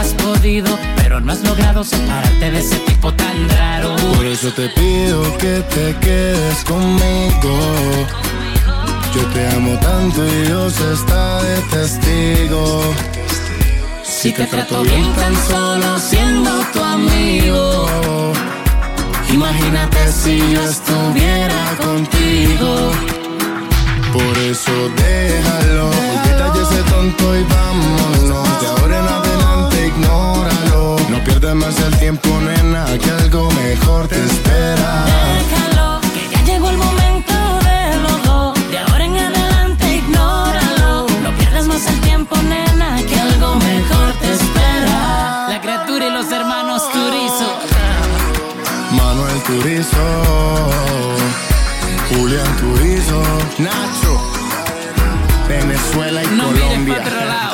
Has 0.00 0.14
podido, 0.14 0.78
pero 0.96 1.20
no 1.20 1.30
has 1.30 1.42
logrado 1.42 1.84
separarte 1.84 2.50
de 2.50 2.58
ese 2.58 2.78
tipo 2.86 3.12
tan 3.12 3.50
raro. 3.50 3.94
Por 4.16 4.24
eso 4.24 4.50
te 4.50 4.70
pido 4.70 5.36
que 5.36 5.62
te 5.74 5.94
quedes 6.00 6.64
conmigo. 6.64 7.52
Yo 9.14 9.22
te 9.34 9.46
amo 9.48 9.78
tanto 9.78 10.26
y 10.26 10.46
Dios 10.46 10.80
está 10.80 11.42
de 11.42 11.60
testigo. 11.72 12.94
Si 14.02 14.32
te 14.32 14.46
trato 14.46 14.82
bien 14.84 15.12
tan 15.16 15.36
solo 15.46 15.98
siendo 15.98 16.50
tu 16.72 16.82
amigo. 16.82 18.32
Imagínate 19.30 20.12
si 20.12 20.38
yo 20.38 20.62
estuviera 20.62 21.76
contigo. 21.76 22.90
Por 24.14 24.38
eso 24.38 24.72
déjalo, 24.96 25.88
olvida 25.88 26.54
ya 26.54 26.62
ese 26.62 26.82
tonto 26.84 27.36
y 27.36 27.44
vámonos. 27.44 28.60
De 28.62 28.66
ahora 28.66 28.98
en 28.98 29.04
adelante 29.04 29.59
ignóralo. 29.86 30.96
No 31.08 31.18
pierdas 31.24 31.54
más 31.54 31.78
el 31.80 31.96
tiempo, 31.98 32.28
nena, 32.40 32.84
que 32.98 33.10
algo 33.10 33.50
mejor 33.52 34.08
te 34.08 34.16
espera. 34.24 35.04
Déjalo, 35.38 36.00
que 36.14 36.28
ya 36.32 36.44
llegó 36.44 36.70
el 36.70 36.78
momento 36.78 37.34
de 37.68 37.96
los 38.02 38.22
dos. 38.24 38.70
De 38.70 38.78
ahora 38.78 39.04
en 39.04 39.16
adelante 39.16 39.96
ignóralo. 39.96 41.06
No 41.22 41.30
pierdas 41.38 41.66
más 41.66 41.86
el 41.86 42.00
tiempo, 42.00 42.36
nena, 42.42 42.96
que 43.08 43.18
algo 43.18 43.56
mejor 43.56 44.12
te 44.20 44.32
espera. 44.32 45.46
La 45.48 45.60
criatura 45.60 46.06
y 46.06 46.10
los 46.10 46.30
hermanos 46.30 46.82
Turizo. 46.92 47.50
Manuel 48.92 49.42
Turizo, 49.42 50.06
Julián 52.08 52.56
Turizo, 52.56 53.22
Nacho, 53.58 54.12
Venezuela 55.48 56.22
y 56.24 56.26
No 56.36 56.46
Colombia. 56.46 57.49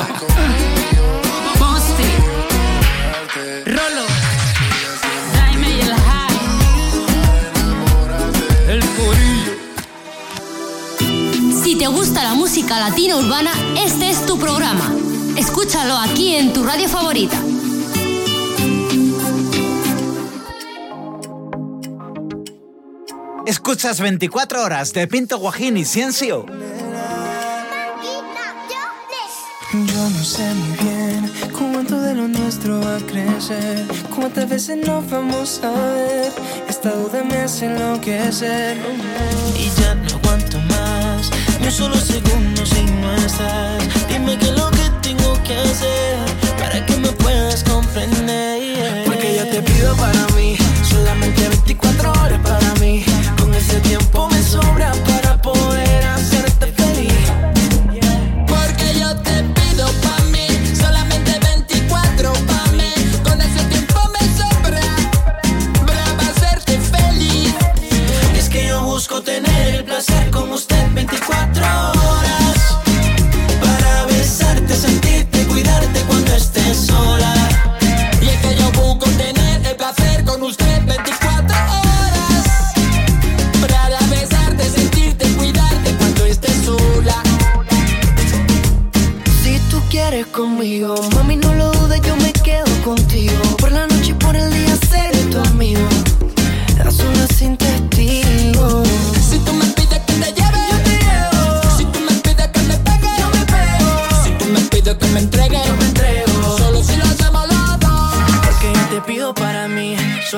Te 11.77 11.87
gusta 11.87 12.23
la 12.23 12.33
música 12.33 12.79
latina 12.79 13.17
urbana, 13.17 13.51
este 13.77 14.09
es 14.09 14.25
tu 14.25 14.39
programa. 14.39 14.91
Escúchalo 15.35 15.95
aquí 15.95 16.35
en 16.35 16.51
tu 16.51 16.63
radio 16.63 16.89
favorita. 16.89 17.37
Escuchas 23.45 23.99
24 23.99 24.63
horas 24.63 24.91
de 24.93 25.07
Pinto 25.07 25.37
Guajín 25.37 25.77
y 25.77 25.85
Ciencio. 25.85 26.45
Yo 29.73 30.09
no 30.09 30.23
sé 30.23 30.53
muy 30.55 30.77
bien 30.77 31.31
cuánto 31.51 32.01
de 32.01 32.15
lo 32.15 32.27
nuestro 32.27 32.81
va 32.81 32.95
a 32.95 32.99
crecer. 32.99 33.85
Cuántas 34.15 34.49
veces 34.49 34.77
nos 34.77 35.07
vamos 35.09 35.61
a 35.63 35.69
ver. 35.71 36.31
Esta 36.67 36.91
duda 36.91 37.23
me 37.23 37.37
hace 37.37 37.65
enloquecer. 37.65 38.77
Y 39.55 39.69
ya 39.79 39.93
no 39.93 40.07
aguanto 40.15 40.59
más. 40.61 40.76
Un 41.67 41.73
solo 41.73 41.97
segundo 41.97 42.65
sin 42.65 43.01
no 43.01 43.13
estás. 43.15 44.07
Dime 44.07 44.37
qué 44.37 44.45
es 44.45 44.51
lo 44.53 44.71
que 44.71 44.89
tengo 45.01 45.33
que 45.43 45.53
hacer 45.53 46.17
para 46.57 46.85
que 46.85 46.95
me 46.95 47.09
puedas 47.09 47.61
comprender. 47.65 49.03
Porque 49.05 49.35
yo 49.35 49.45
te 49.49 49.61
pido 49.61 49.93
para 49.97 50.27
mí 50.37 50.55
solamente 50.89 51.49
24 51.49 52.09
horas 52.09 52.39
para 52.39 52.73
mí. 52.75 53.03
Con 53.37 53.53
ese 53.53 53.81
tiempo 53.81 54.29
me 54.29 54.41
sobra 54.41 54.93
para 55.03 55.41
poder 55.41 56.05
hacerte 56.05 56.67
feliz. 56.67 57.13
Porque 58.47 58.97
yo 58.97 59.13
te 59.17 59.43
pido 59.43 59.87
pa' 60.03 60.23
mí, 60.31 60.47
solamente 60.73 61.37
24 61.37 62.31
pa' 62.31 62.71
mí. 62.77 62.93
Con 63.23 63.41
ese 63.41 63.61
tiempo 63.65 63.99
me 64.13 64.23
sobra 64.39 64.81
para 65.85 66.31
hacerte 66.31 66.79
feliz. 66.79 67.53
Es 68.37 68.47
que 68.47 68.67
yo 68.67 68.83
busco 68.83 69.21
tener 69.21 69.75
el 69.75 69.83
placer 69.83 70.31
con 70.31 70.53
usted 70.53 70.76
Y 78.21 78.27
es 78.27 78.37
que 78.41 78.55
yo 78.55 78.71
busco 78.71 79.09
tener 79.11 79.65
el 79.65 79.75
placer 79.75 80.23
con 80.25 80.41
usted 80.43 80.85
24 80.85 81.55
horas. 81.55 82.73
Para 83.61 83.99
besarte, 84.09 84.69
sentirte, 84.69 85.25
cuidarte 85.33 85.91
cuando 85.97 86.25
estés 86.25 86.65
sola. 86.65 87.21
Si 89.43 89.59
tú 89.69 89.81
quieres 89.89 90.27
conmigo, 90.27 90.95
mami 91.15 91.35
no 91.35 91.53
lo 91.53 91.71
dudes, 91.71 92.01
yo 92.01 92.15
me 92.17 92.31
quedo 92.33 92.65
contigo 92.83 93.46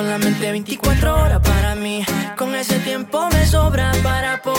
solamente 0.10 0.51
24 0.51 1.22
horas 1.22 1.39
para 1.39 1.76
mí. 1.76 2.03
Con 2.36 2.55
ese 2.55 2.80
tiempo 2.80 3.30
me 3.32 3.45
sobra 3.45 3.91
para 4.01 4.41
poder 4.41 4.59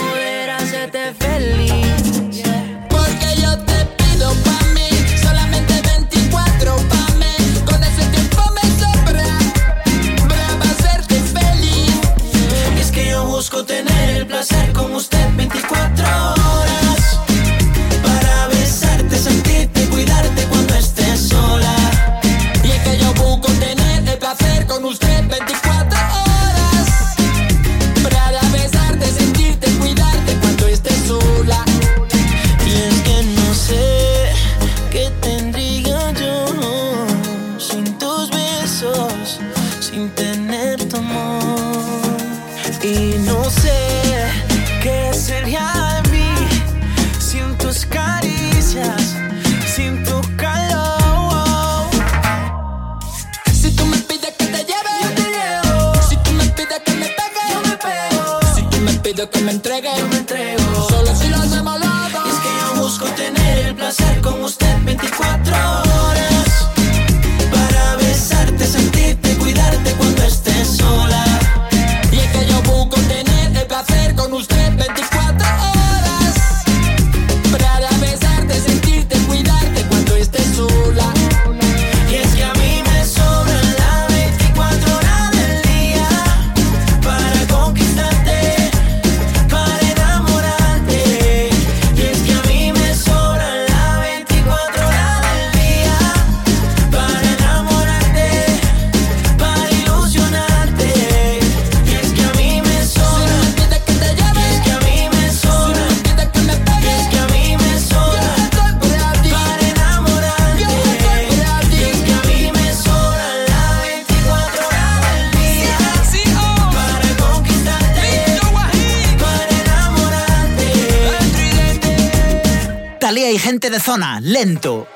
lento. 124.21 124.87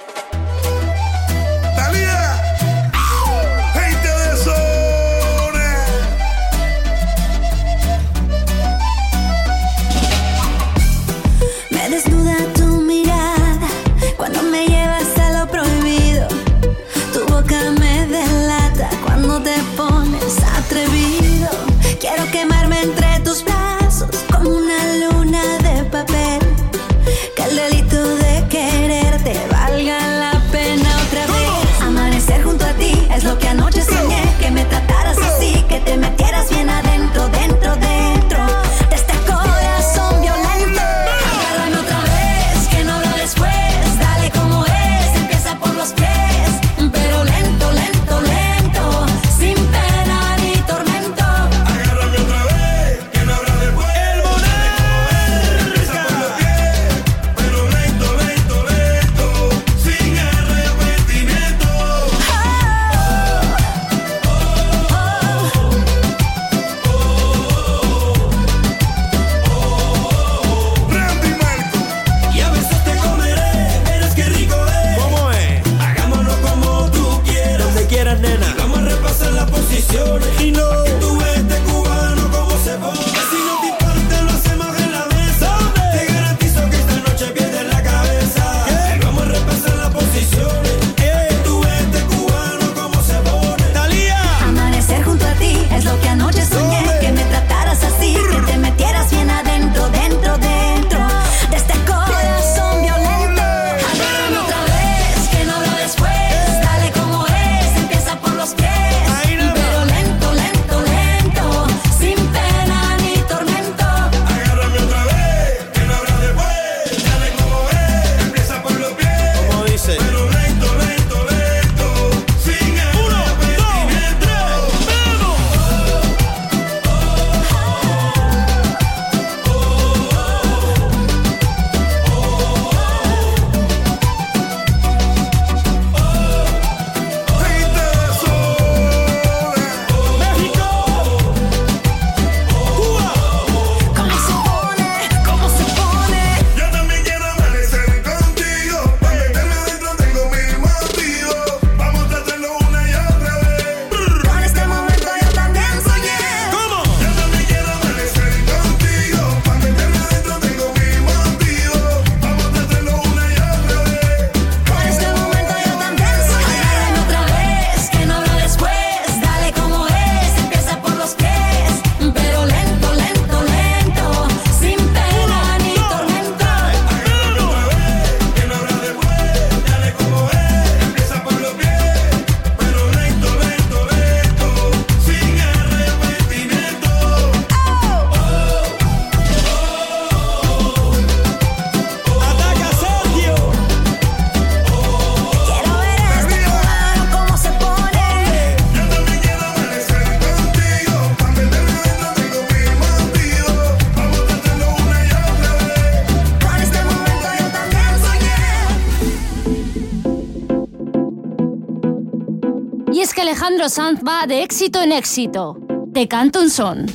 Sanz 213.76 214.00
va 214.08 214.26
de 214.26 214.42
éxito 214.42 214.82
en 214.82 214.94
éxito. 214.94 215.58
Te 215.94 216.08
canto 216.08 216.40
un 216.40 216.50
son. 216.50 216.86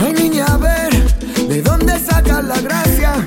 Ay 0.00 0.12
niña, 0.14 0.46
a 0.46 0.56
ver, 0.56 0.92
¿de 1.48 1.62
dónde 1.62 1.96
sacas 2.00 2.42
la 2.42 2.60
gracia? 2.60 3.24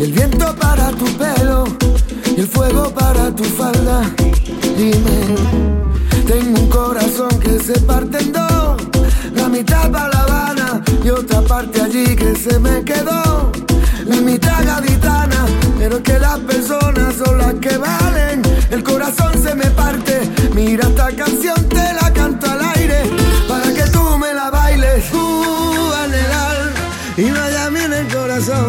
Y 0.00 0.04
el 0.04 0.12
viento 0.12 0.56
para 0.56 0.90
tu 0.92 1.04
pelo, 1.18 1.64
y 2.34 2.40
el 2.40 2.48
fuego 2.48 2.88
para 2.94 3.30
tu 3.36 3.44
falda. 3.44 4.00
Dime, 4.78 5.20
tengo 6.26 6.58
un 6.58 6.70
corazón 6.70 7.38
que 7.38 7.58
se 7.58 7.78
parte 7.80 8.16
en 8.16 8.32
dos, 8.32 8.80
la 9.34 9.46
mitad 9.50 9.90
para 9.90 10.08
La 10.08 10.22
Habana 10.22 10.82
y 11.04 11.10
otra 11.10 11.42
parte 11.42 11.82
allí 11.82 12.16
que 12.16 12.34
se 12.34 12.58
me 12.58 12.82
quedó. 12.82 13.27
Pero 15.78 16.02
que 16.02 16.18
las 16.18 16.38
personas 16.40 17.14
son 17.16 17.38
las 17.38 17.54
que 17.54 17.78
valen. 17.78 18.42
El 18.70 18.82
corazón 18.82 19.32
se 19.42 19.54
me 19.54 19.64
parte, 19.70 20.20
mira 20.54 20.86
esta 20.86 21.10
canción 21.12 21.56
te 21.68 21.94
la 21.94 22.12
canto 22.12 22.50
al 22.50 22.60
aire 22.76 23.04
para 23.48 23.72
que 23.72 23.84
tú 23.84 24.18
me 24.18 24.34
la 24.34 24.50
bailes. 24.50 25.04
El 26.04 26.32
alma 26.32 26.80
y 27.16 27.22
Miami 27.22 27.80
en 27.80 27.92
el 27.94 28.08
corazón. 28.08 28.68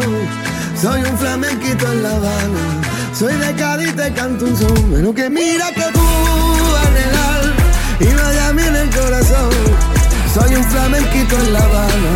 Soy 0.80 1.02
un 1.02 1.18
flamenquito 1.18 1.92
en 1.92 2.02
La 2.02 2.10
Habana, 2.10 2.64
soy 3.12 3.34
de 3.34 3.54
Cádiz 3.54 3.94
te 3.94 4.12
canto 4.14 4.46
un 4.46 4.56
son. 4.56 4.90
Menos 4.90 5.14
que 5.14 5.28
mira 5.28 5.70
que 5.72 5.82
el 5.82 7.16
alma 7.18 7.54
y 8.00 8.06
Miami 8.06 8.62
en 8.62 8.76
el 8.76 8.90
corazón. 8.90 9.50
Soy 10.32 10.54
un 10.54 10.64
flamenquito 10.64 11.36
en 11.36 11.52
La 11.52 11.58
Habana, 11.58 12.12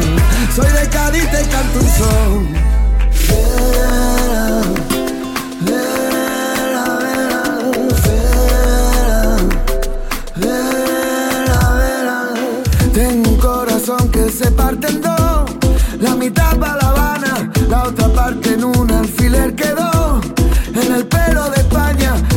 soy 0.56 0.70
de 0.72 0.88
Cádiz 0.88 1.30
te 1.30 1.42
canto 1.48 1.80
un 1.80 1.88
son. 1.90 2.63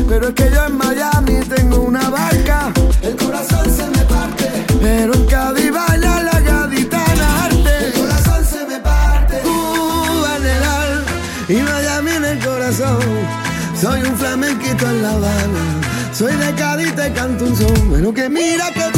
Pero 0.07 0.29
es 0.29 0.33
que 0.33 0.49
yo 0.51 0.65
en 0.65 0.77
Miami 0.77 1.39
tengo 1.47 1.81
una 1.81 2.09
barca. 2.09 2.76
La 14.79 15.09
Habana, 15.11 15.81
soy 16.13 16.33
de 16.35 16.53
Cádiz 16.53 16.93
te 16.93 17.11
canto 17.11 17.45
un 17.45 17.55
son. 17.55 17.91
Menos 17.91 18.13
que 18.13 18.29
mira 18.29 18.71
que 18.71 18.81
el 18.81 18.91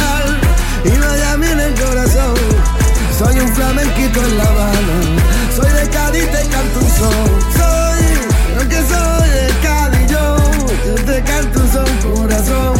alma 0.00 0.38
y 0.84 0.90
Miami 0.90 1.46
en 1.48 1.60
el 1.60 1.74
corazón. 1.74 2.34
Soy 3.18 3.40
un 3.40 3.48
flamenquito 3.54 4.20
en 4.24 4.38
La 4.38 4.44
Habana, 4.44 4.96
soy 5.56 5.70
de 5.72 5.90
Cádiz 5.90 6.30
te 6.30 6.46
canto 6.48 6.78
un 6.78 6.90
son. 6.90 7.28
Soy, 7.58 8.02
lo 8.54 8.68
que 8.68 8.76
soy 8.76 9.28
de 9.30 9.52
Cádiz 9.62 10.10
yo, 10.10 10.36
yo 10.86 10.94
te 11.06 11.22
canto 11.24 11.60
un 11.60 11.72
son 11.72 12.14
corazón. 12.14 12.74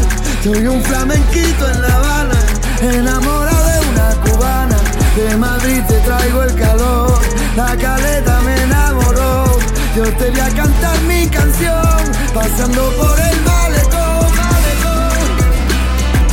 Soy 0.44 0.66
un 0.66 0.82
flamenquito 0.84 1.68
en 1.68 1.82
La 1.82 1.96
Habana, 1.96 2.38
enamorado 2.80 3.66
de 3.66 3.80
una 3.90 4.30
cubana. 4.30 4.76
De 5.16 5.36
Madrid 5.36 5.80
te 5.88 5.98
traigo 5.98 6.44
el 6.44 6.54
calor, 6.54 7.18
la 7.56 7.76
caleta 7.76 8.40
me 8.42 8.62
enamoró. 8.62 9.31
Yo 9.94 10.04
te 10.04 10.30
voy 10.30 10.40
a 10.40 10.48
cantar 10.48 10.98
mi 11.02 11.26
canción, 11.26 11.82
pasando 12.32 12.90
por 12.92 13.20
el 13.20 13.40
malecón, 13.42 14.34
malecón. 14.38 15.12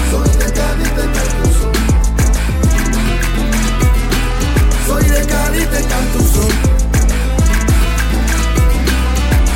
Soy 0.09 0.29
de 0.37 0.53
Cádiz, 0.53 0.89
te 0.95 1.01
canto. 1.01 1.49
Soy 4.87 5.03
de 5.03 5.25
Cádiz, 5.27 5.67
te 5.69 5.81
canto. 5.83 6.19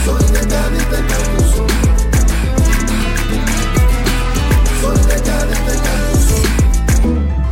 Soy 0.03 0.23
de 0.33 0.41
Cádiz, 0.49 0.85
te 0.89 0.99
canto. 1.09 1.43
Soy 4.81 4.99
de 5.07 5.17
Cádiz, 5.23 5.59
te 5.65 5.75
canto. 5.85 6.35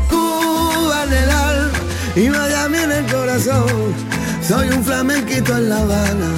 Cuba 0.10 0.98
en 1.06 1.14
el 1.14 1.30
alma 1.32 1.80
y 2.18 2.30
Miami 2.30 2.78
en 2.78 2.92
el 2.92 3.06
corazón. 3.06 4.11
Soy 4.48 4.70
un 4.70 4.84
flamenquito 4.84 5.56
en 5.56 5.70
La 5.70 5.78
Habana. 5.78 6.30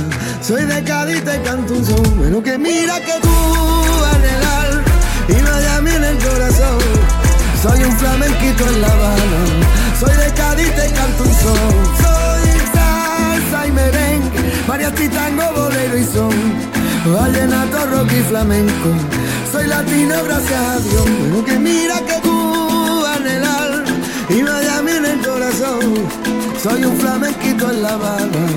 Soy 0.42 0.66
de 0.66 0.84
Cádiz, 0.84 1.24
te 1.24 1.42
canto 1.42 1.74
un 1.74 1.86
son. 1.86 2.20
Menos 2.20 2.44
que 2.44 2.58
mira 2.58 3.00
que 3.00 3.14
Cuba 3.22 4.12
en 4.18 4.24
el 4.24 4.44
alma 4.44 4.84
y 5.30 5.34
Miami 5.42 5.92
en 5.92 6.04
el 6.04 6.18
corazón. 6.18 6.80
Soy 7.62 7.84
un 7.84 7.98
flamenquito 7.98 8.68
en 8.68 8.82
La 8.82 8.88
Habana. 8.88 9.42
Soy 10.00 10.16
de 10.16 10.34
Cádiz, 10.34 10.76
te 10.76 10.92
canto 10.94 11.24
un 11.24 11.34
son. 11.34 11.74
Soy 12.04 12.50
salsa 12.74 13.68
y 13.68 13.72
merengue, 13.72 14.54
mariachi, 14.68 15.08
tango, 15.08 15.44
bolero 15.56 15.98
y 15.98 16.04
son. 16.04 16.34
Vallenato, 17.06 17.86
rock 17.88 18.12
y 18.12 18.24
flamenco. 18.24 18.90
Soy 19.52 19.68
latino, 19.68 20.16
gracias 20.26 20.62
a 20.62 20.78
Dios. 20.80 21.10
Menos 21.10 21.46
que 21.46 21.58
mira 21.58 21.96
que 22.02 22.20
Cuba 22.22 23.16
en 23.18 23.28
el 23.28 23.46
alma 23.46 23.84
y 24.30 24.44
Miami 24.44 24.92
en 24.92 25.06
el 25.06 25.20
corazón. 25.26 26.43
Soy 26.64 26.86
un 26.86 26.96
flamenquito 26.96 27.70
en 27.70 27.84
La 27.84 27.90
Habana. 27.90 28.48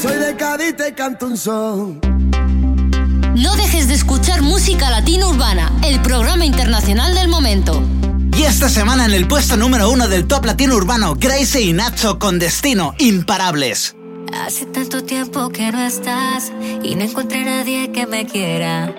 Soy 0.00 0.18
de 0.18 0.36
Cádiz, 0.36 0.76
te 0.76 0.92
canto 0.92 1.24
un 1.24 1.38
son. 1.38 1.98
No 3.34 3.56
dejes 3.56 3.88
de 3.88 3.94
escuchar 3.94 4.42
música 4.42 4.90
latina 4.90 5.28
urbana, 5.28 5.72
el 5.82 5.98
programa 6.02 6.44
internacional 6.44 7.14
del 7.14 7.28
momento. 7.28 7.82
Y 8.36 8.42
esta 8.42 8.68
semana 8.68 9.06
en 9.06 9.12
el 9.14 9.26
puesto 9.26 9.56
número 9.56 9.88
uno 9.88 10.08
del 10.08 10.28
top 10.28 10.44
latino 10.44 10.76
urbano, 10.76 11.14
Gracie 11.18 11.62
y 11.62 11.72
Nacho 11.72 12.18
con 12.18 12.38
Destino, 12.38 12.94
imparables. 12.98 13.96
Hace 14.44 14.66
tanto 14.66 15.02
tiempo 15.02 15.48
que 15.48 15.72
no 15.72 15.80
estás 15.80 16.52
y 16.82 16.94
no 16.96 17.04
encontré 17.04 17.44
a 17.44 17.44
nadie 17.46 17.90
que 17.92 18.06
me 18.06 18.26
quiera. 18.26 18.94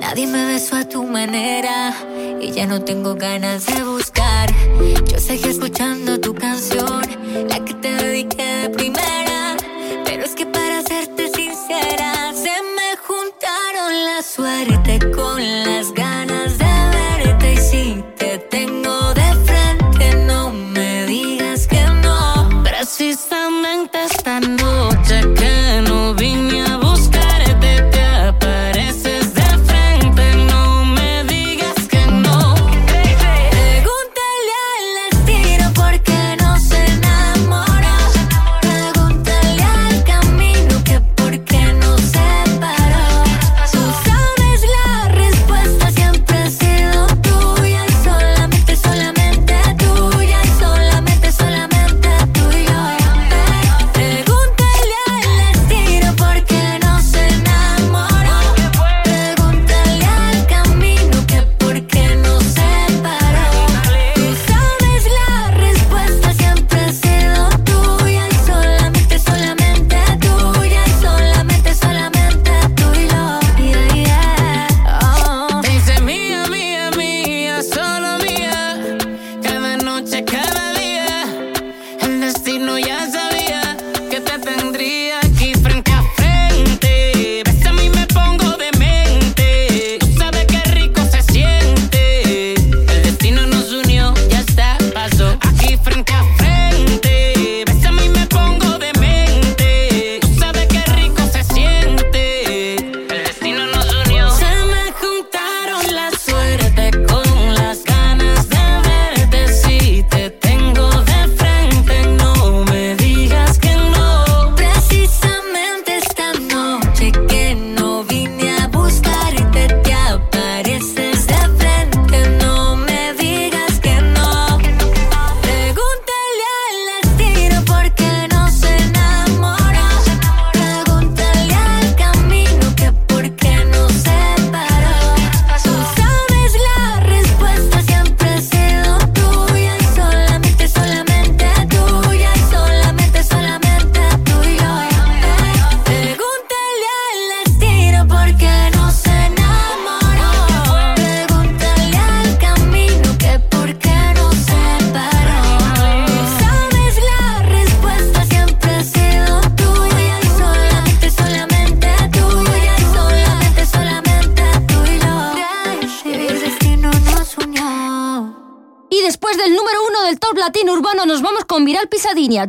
Nadie 0.00 0.26
me 0.26 0.46
besó 0.46 0.76
a 0.76 0.84
tu 0.84 1.04
manera 1.04 1.94
y 2.40 2.50
ya 2.50 2.66
no 2.66 2.82
tengo 2.82 3.14
ganas 3.14 3.66
de 3.66 3.84
buscar. 3.84 4.52
Yo 5.06 5.18
seguí 5.18 5.48
escuchando 5.48 6.18
tu 6.18 6.34
canción, 6.34 7.02
la 7.48 7.59
suerte 14.22 14.98
con 15.12 15.40
las 15.64 15.79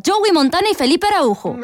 Joey 0.05 0.31
Montana 0.33 0.69
y 0.69 0.75
Felipe 0.75 1.07
Araujo. 1.07 1.55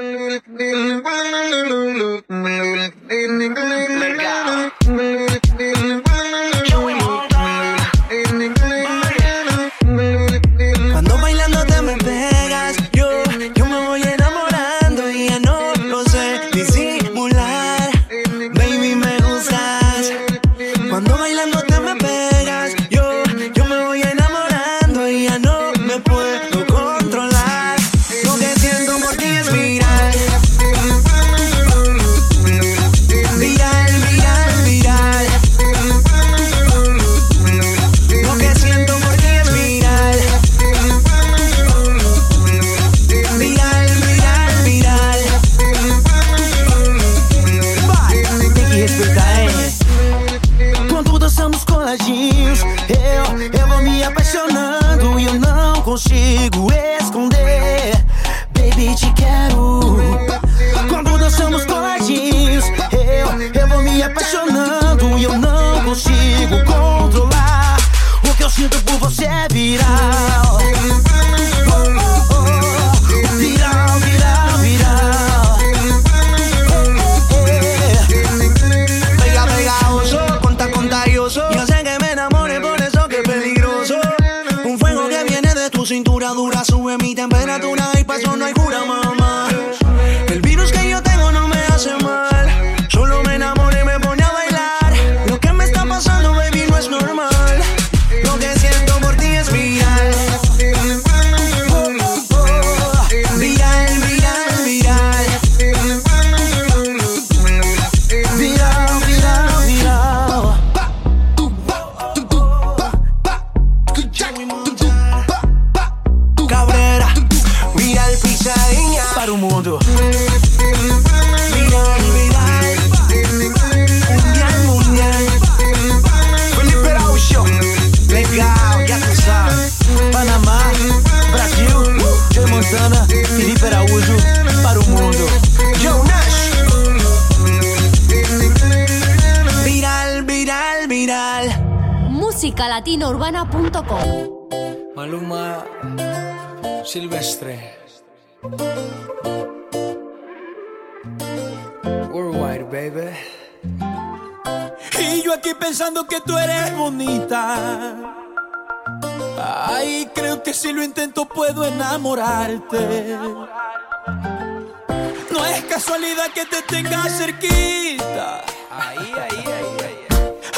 que 166.33 166.45
te 166.45 166.61
tenga 166.63 167.03
cerquita. 167.09 168.43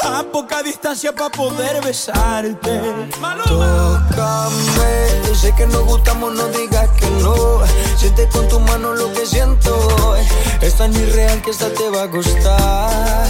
A 0.02 0.22
poca 0.32 0.62
distancia 0.62 1.12
para 1.12 1.30
poder 1.30 1.82
besarte. 1.82 2.80
Maluma. 3.20 4.08
Tócame, 4.10 5.34
sé 5.34 5.54
que 5.54 5.66
nos 5.66 5.84
gustamos, 5.84 6.34
no 6.34 6.48
digas 6.48 6.88
que 6.98 7.06
no. 7.22 7.60
Siente 7.96 8.28
con 8.28 8.48
tu 8.48 8.58
mano 8.60 8.94
lo 8.94 9.12
que 9.12 9.26
siento. 9.26 10.16
Es 10.60 10.74
tan 10.76 10.92
irreal 10.94 11.40
que 11.42 11.50
esta 11.50 11.68
te 11.72 11.88
va 11.90 12.02
a 12.02 12.06
gustar. 12.06 13.26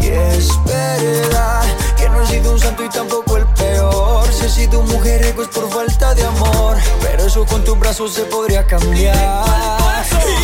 Y 0.00 0.08
es 0.08 0.48
verdad 0.64 1.62
que 1.96 2.08
no 2.08 2.22
he 2.22 2.26
sido 2.26 2.52
un 2.52 2.58
santo 2.58 2.84
y 2.84 2.88
tampoco 2.88 3.36
el 3.36 3.46
peor. 3.82 4.32
Sé 4.32 4.48
si 4.48 4.66
tu 4.68 4.82
mujeriego 4.82 5.42
es 5.42 5.48
por 5.48 5.68
falta 5.70 6.14
de 6.14 6.24
amor, 6.24 6.76
pero 7.00 7.24
eso 7.24 7.44
con 7.46 7.64
tus 7.64 7.78
brazos 7.78 8.12
se 8.12 8.24
podría 8.24 8.66
cambiar. 8.66 9.44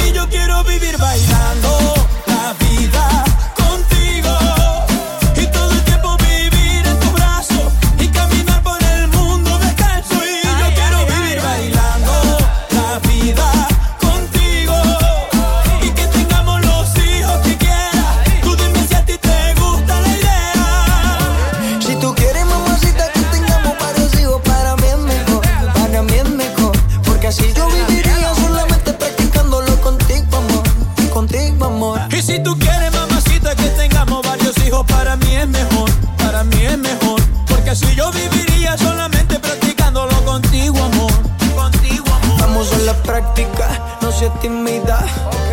Y 0.07 0.12
yo 0.12 0.28
quiero 0.28 0.62
vivir 0.64 0.97
bailando 0.99 1.95
la 2.26 2.55
vida 2.55 3.08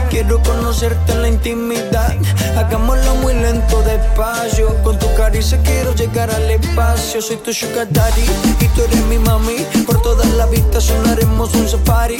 Quiero 0.09 0.41
conocerte 0.41 1.11
en 1.11 1.21
la 1.21 1.27
intimidad. 1.27 2.15
Hagámoslo 2.57 3.13
muy 3.15 3.35
lento, 3.35 3.83
despacio. 3.83 4.81
Con 4.81 4.97
tu 4.97 5.13
caricia 5.13 5.59
quiero 5.61 5.93
llegar 5.93 6.31
al 6.31 6.49
espacio. 6.49 7.21
Soy 7.21 7.37
tu 7.37 7.53
sugar 7.53 7.87
daddy 7.91 8.23
y 8.59 8.67
tú 8.69 8.81
eres 8.81 9.05
mi 9.05 9.19
mami. 9.19 9.57
Por 9.85 10.01
toda 10.01 10.25
la 10.37 10.47
vistas 10.47 10.85
sonaremos 10.85 11.53
un 11.53 11.67
safari. 11.69 12.17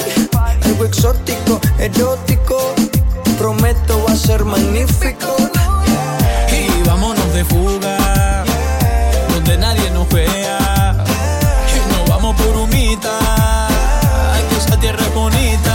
Algo 0.62 0.84
exótico, 0.84 1.60
erótico. 1.78 2.74
Prometo 3.38 4.04
va 4.04 4.12
a 4.12 4.16
ser 4.16 4.44
magnífico. 4.44 5.34
Y 6.52 6.88
vámonos 6.88 7.34
de 7.34 7.44
fuga, 7.44 8.44
donde 9.34 9.58
nadie 9.58 9.90
nos 9.90 10.08
vea. 10.10 11.04
Y 11.74 11.92
nos 11.92 12.08
vamos 12.08 12.36
por 12.40 12.56
humita, 12.56 13.18
que 14.48 14.56
esa 14.56 14.78
tierra 14.78 15.02
es 15.02 15.14
bonita. 15.14 15.65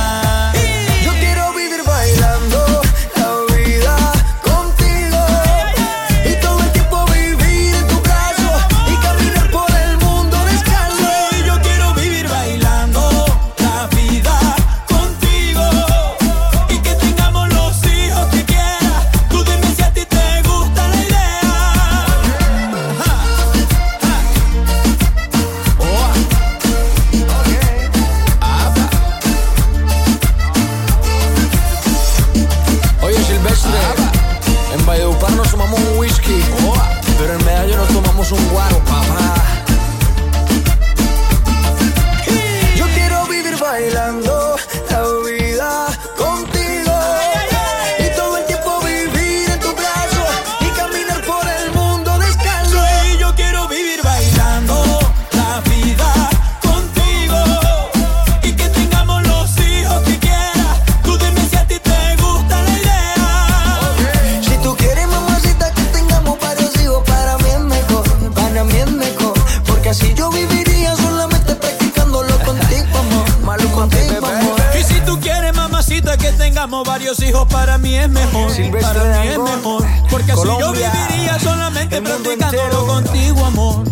contigo, 82.88 83.46
amor. 83.46 83.84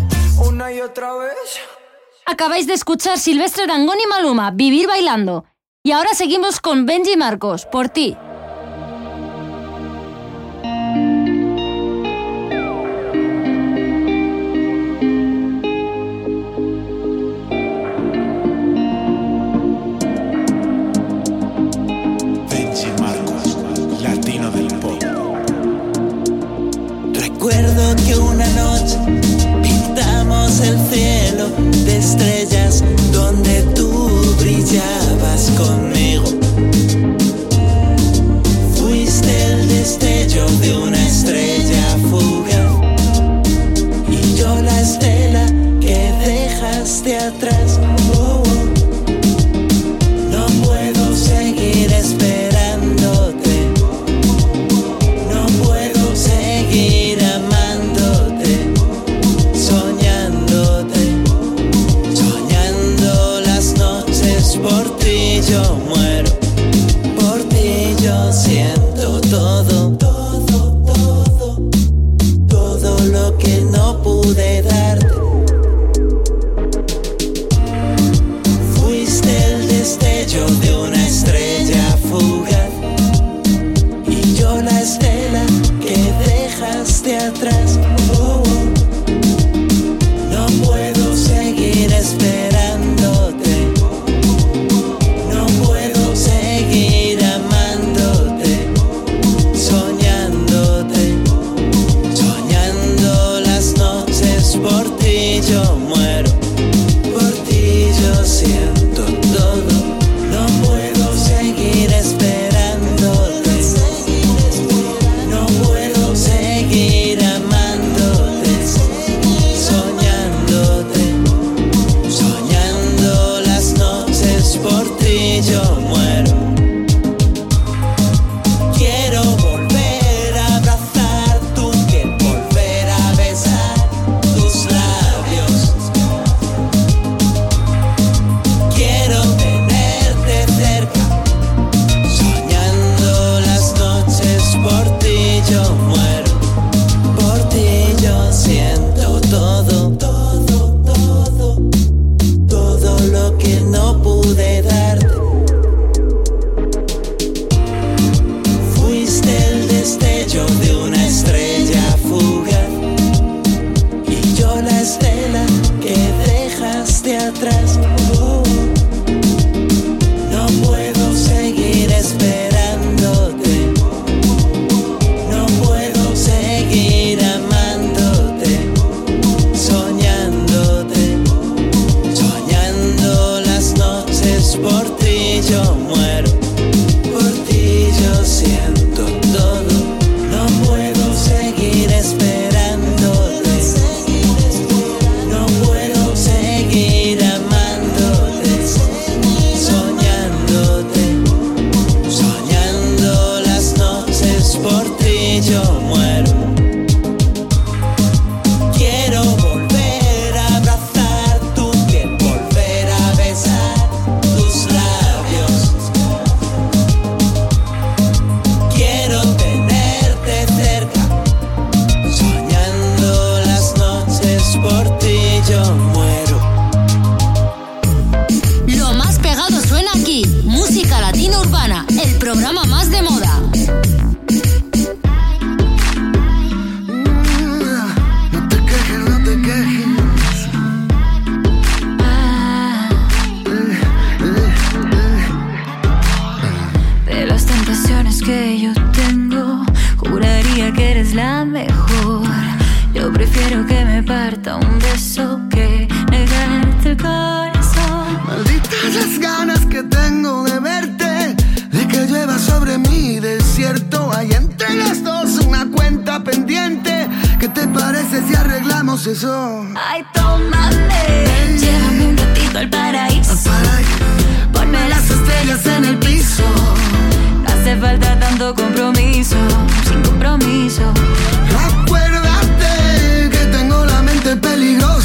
Una 0.46 0.72
y 0.72 0.80
otra 0.80 1.14
vez. 1.14 1.60
Acabáis 2.26 2.66
de 2.66 2.74
escuchar 2.74 3.18
Silvestre 3.18 3.66
Dangón 3.66 3.98
y 4.02 4.06
Maluma, 4.06 4.50
Vivir 4.50 4.86
Bailando. 4.86 5.44
Y 5.82 5.92
ahora 5.92 6.14
seguimos 6.14 6.60
con 6.60 6.86
Benji 6.86 7.16
Marcos, 7.16 7.66
por 7.66 7.88
ti. 7.88 8.16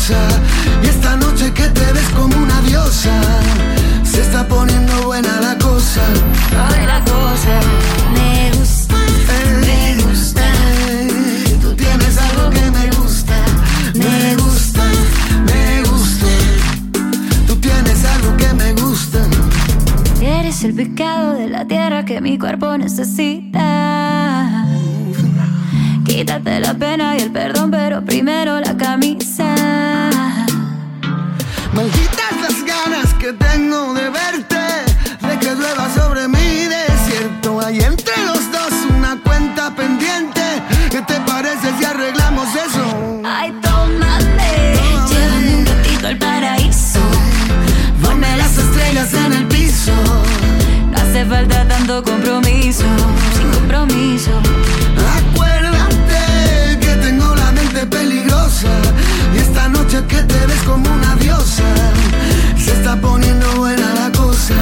y 0.08 0.88
esta 0.88 1.16
noche 1.16 1.52
que 1.52 1.68
te 1.70 1.92
ves 1.94 2.08
como 2.16 2.38
una 2.38 2.62
diosa 2.62 3.10
se 4.04 4.22
está 4.22 4.48
poniendo 4.48 4.94
buena 5.04 5.42
la 5.42 5.58
cosa. 5.58 6.02
Ay, 6.52 6.86
la 6.86 7.04
cosa 7.04 7.60
me 8.14 8.52
gusta, 8.52 8.96
me 9.62 10.04
gusta. 10.04 10.44
Tú 11.60 11.76
tienes 11.76 12.18
algo 12.20 12.52
que 12.52 12.70
me 12.70 12.90
gusta, 12.98 13.36
me 13.96 14.36
gusta, 14.36 14.84
me 15.48 15.82
gusta. 15.90 16.28
Tú 17.48 17.56
tienes 17.56 18.06
algo 18.06 18.38
que 18.38 18.54
me 18.54 18.74
gusta. 18.74 19.20
Eres 20.22 20.64
el 20.66 20.76
pecado 20.76 21.34
de 21.34 21.50
la 21.50 21.66
tierra 21.66 22.06
que 22.06 22.22
mi 22.22 22.38
cuerpo 22.38 22.78
necesita. 22.78 23.45
Quítate 26.16 26.62
la 26.62 26.74
pena 26.74 27.18
y 27.18 27.24
el 27.24 27.32
perdón, 27.34 27.72
pero 27.72 28.02
primero 28.02 28.62
la 28.62 28.78
camisa. 28.78 29.54
Malditas 31.74 32.34
las 32.42 32.64
ganas 32.64 33.14
que 33.16 33.34
tengo 33.34 33.94
de 33.94 34.10
verte, 34.10 34.66
de 35.28 35.40
que 35.40 35.54
llueva 35.54 35.94
sobre 35.94 36.30
mi 36.30 36.68
desierto. 36.68 37.60
Hay 37.60 37.82
entre 37.82 38.16
los 38.28 38.50
dos 38.50 38.72
una 38.98 39.22
cuenta 39.24 39.76
pendiente. 39.76 40.42
¿Qué 40.90 41.02
te 41.02 41.20
parece 41.20 41.68
si 41.78 41.84
arreglamos 41.84 42.48
eso? 42.48 43.22
Ay, 43.26 43.54
tómame, 43.62 44.74
llévame 45.10 45.56
un 45.58 45.66
ratito 45.66 46.08
al 46.08 46.18
paraíso. 46.18 47.02
Ponme 48.02 48.38
las 48.38 48.58
estrellas 48.58 49.14
en 49.14 49.34
el 49.34 49.48
piso. 49.50 49.92
No 50.92 50.98
hace 50.98 51.26
falta 51.26 51.68
tanto 51.68 52.02
compromiso, 52.02 52.86
sin 53.36 53.52
compromiso. 53.52 54.45
Y 59.34 59.38
esta 59.38 59.68
noche 59.70 60.04
que 60.08 60.22
te 60.24 60.46
ves 60.48 60.62
como 60.66 60.90
una 60.90 61.16
diosa. 61.16 61.64
Se 62.58 62.72
está 62.72 62.96
poniendo 63.00 63.48
buena 63.58 63.94
la 63.94 64.12
cosa, 64.12 64.56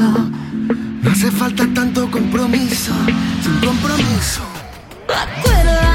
No 0.00 1.10
hace 1.10 1.30
falta 1.30 1.66
tanto 1.74 2.10
compromiso, 2.10 2.92
sin 3.42 3.68
compromiso. 3.68 4.40
Acuérdate 5.06 5.91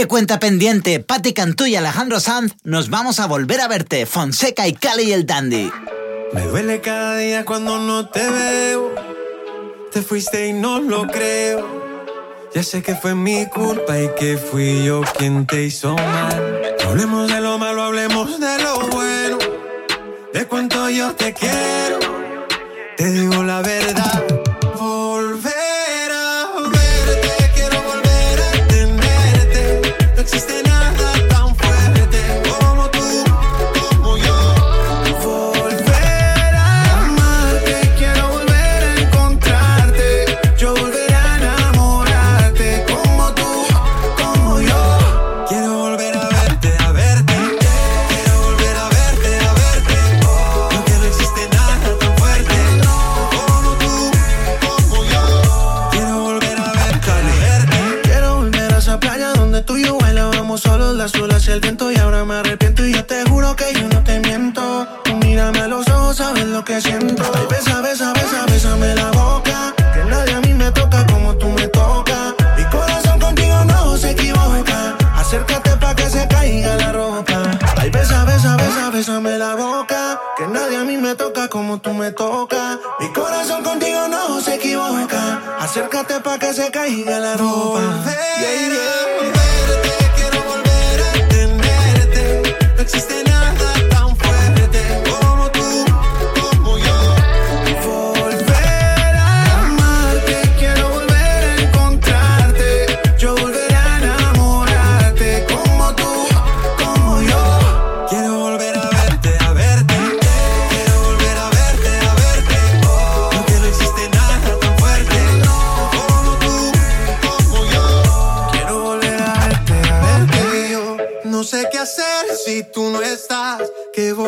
De 0.00 0.08
cuenta 0.08 0.40
pendiente, 0.40 1.00
Patti 1.00 1.34
Cantú 1.34 1.66
y 1.66 1.76
Alejandro 1.76 2.20
Sanz, 2.20 2.54
nos 2.64 2.88
vamos 2.88 3.20
a 3.20 3.26
volver 3.26 3.60
a 3.60 3.68
verte, 3.68 4.06
Fonseca 4.06 4.66
y 4.66 4.72
Cali 4.72 5.02
y 5.02 5.12
el 5.12 5.26
Dandy. 5.26 5.70
Me 6.32 6.40
duele 6.40 6.80
cada 6.80 7.18
día 7.18 7.44
cuando 7.44 7.78
no 7.78 8.08
te 8.08 8.26
veo. 8.26 8.94
Te 9.92 10.00
fuiste 10.00 10.48
y 10.48 10.54
no 10.54 10.80
lo 10.80 11.06
creo. 11.06 11.68
Ya 12.54 12.62
sé 12.62 12.82
que 12.82 12.94
fue 12.94 13.14
mi 13.14 13.44
culpa 13.44 14.00
y 14.00 14.08
que 14.18 14.38
fui 14.38 14.82
yo 14.86 15.02
quien 15.18 15.46
te 15.46 15.64
hizo 15.64 15.94
mal. 15.94 16.62
No 16.82 16.88
hablemos 16.88 17.28
de 17.30 17.40
lo 17.42 17.58
malo, 17.58 17.82
hablemos 17.82 18.40
de 18.40 18.62
lo 18.62 18.78
bueno. 18.88 19.36
De 20.32 20.46
cuánto 20.46 20.88
yo 20.88 21.12
te 21.14 21.34
quiero. 21.34 21.99
Bésame 79.00 79.38
la 79.38 79.54
boca. 79.54 80.20
Que 80.36 80.46
nadie 80.46 80.76
a 80.76 80.84
mí 80.84 80.96
me 80.98 81.14
toca 81.14 81.48
como 81.48 81.80
tú 81.80 81.94
me 81.94 82.10
tocas. 82.12 82.78
Mi 83.00 83.08
corazón 83.12 83.62
contigo 83.62 84.08
no 84.08 84.40
se 84.42 84.56
equivoca. 84.56 85.22
Acércate 85.58 86.20
pa' 86.20 86.38
que 86.38 86.52
se 86.52 86.70
caiga 86.70 87.18
la 87.18 87.34
ropa. 87.36 87.80
Yeah, 88.40 88.68
yeah. 88.74 88.90
Quiero 90.16 90.40
volver 90.50 90.98
a 91.08 91.28
tenerte. 91.28 92.24
No 92.76 92.82
existe 92.82 93.29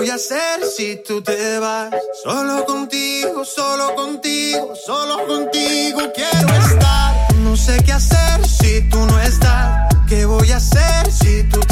voy 0.02 0.10
a 0.10 0.14
hacer 0.14 0.64
si 0.64 0.96
tú 0.96 1.22
te 1.22 1.60
vas? 1.60 1.94
Solo 2.24 2.64
contigo, 2.64 3.44
solo 3.44 3.94
contigo, 3.94 4.74
solo 4.74 5.24
contigo 5.28 6.00
quiero 6.12 6.48
estar. 6.54 7.34
No 7.36 7.56
sé 7.56 7.76
qué 7.86 7.92
hacer 7.92 8.44
si 8.44 8.80
tú 8.88 8.98
no 8.98 9.20
estás. 9.20 9.94
¿Qué 10.08 10.24
voy 10.24 10.50
a 10.50 10.56
hacer 10.56 11.08
si 11.12 11.44
tú 11.44 11.60
te 11.60 11.71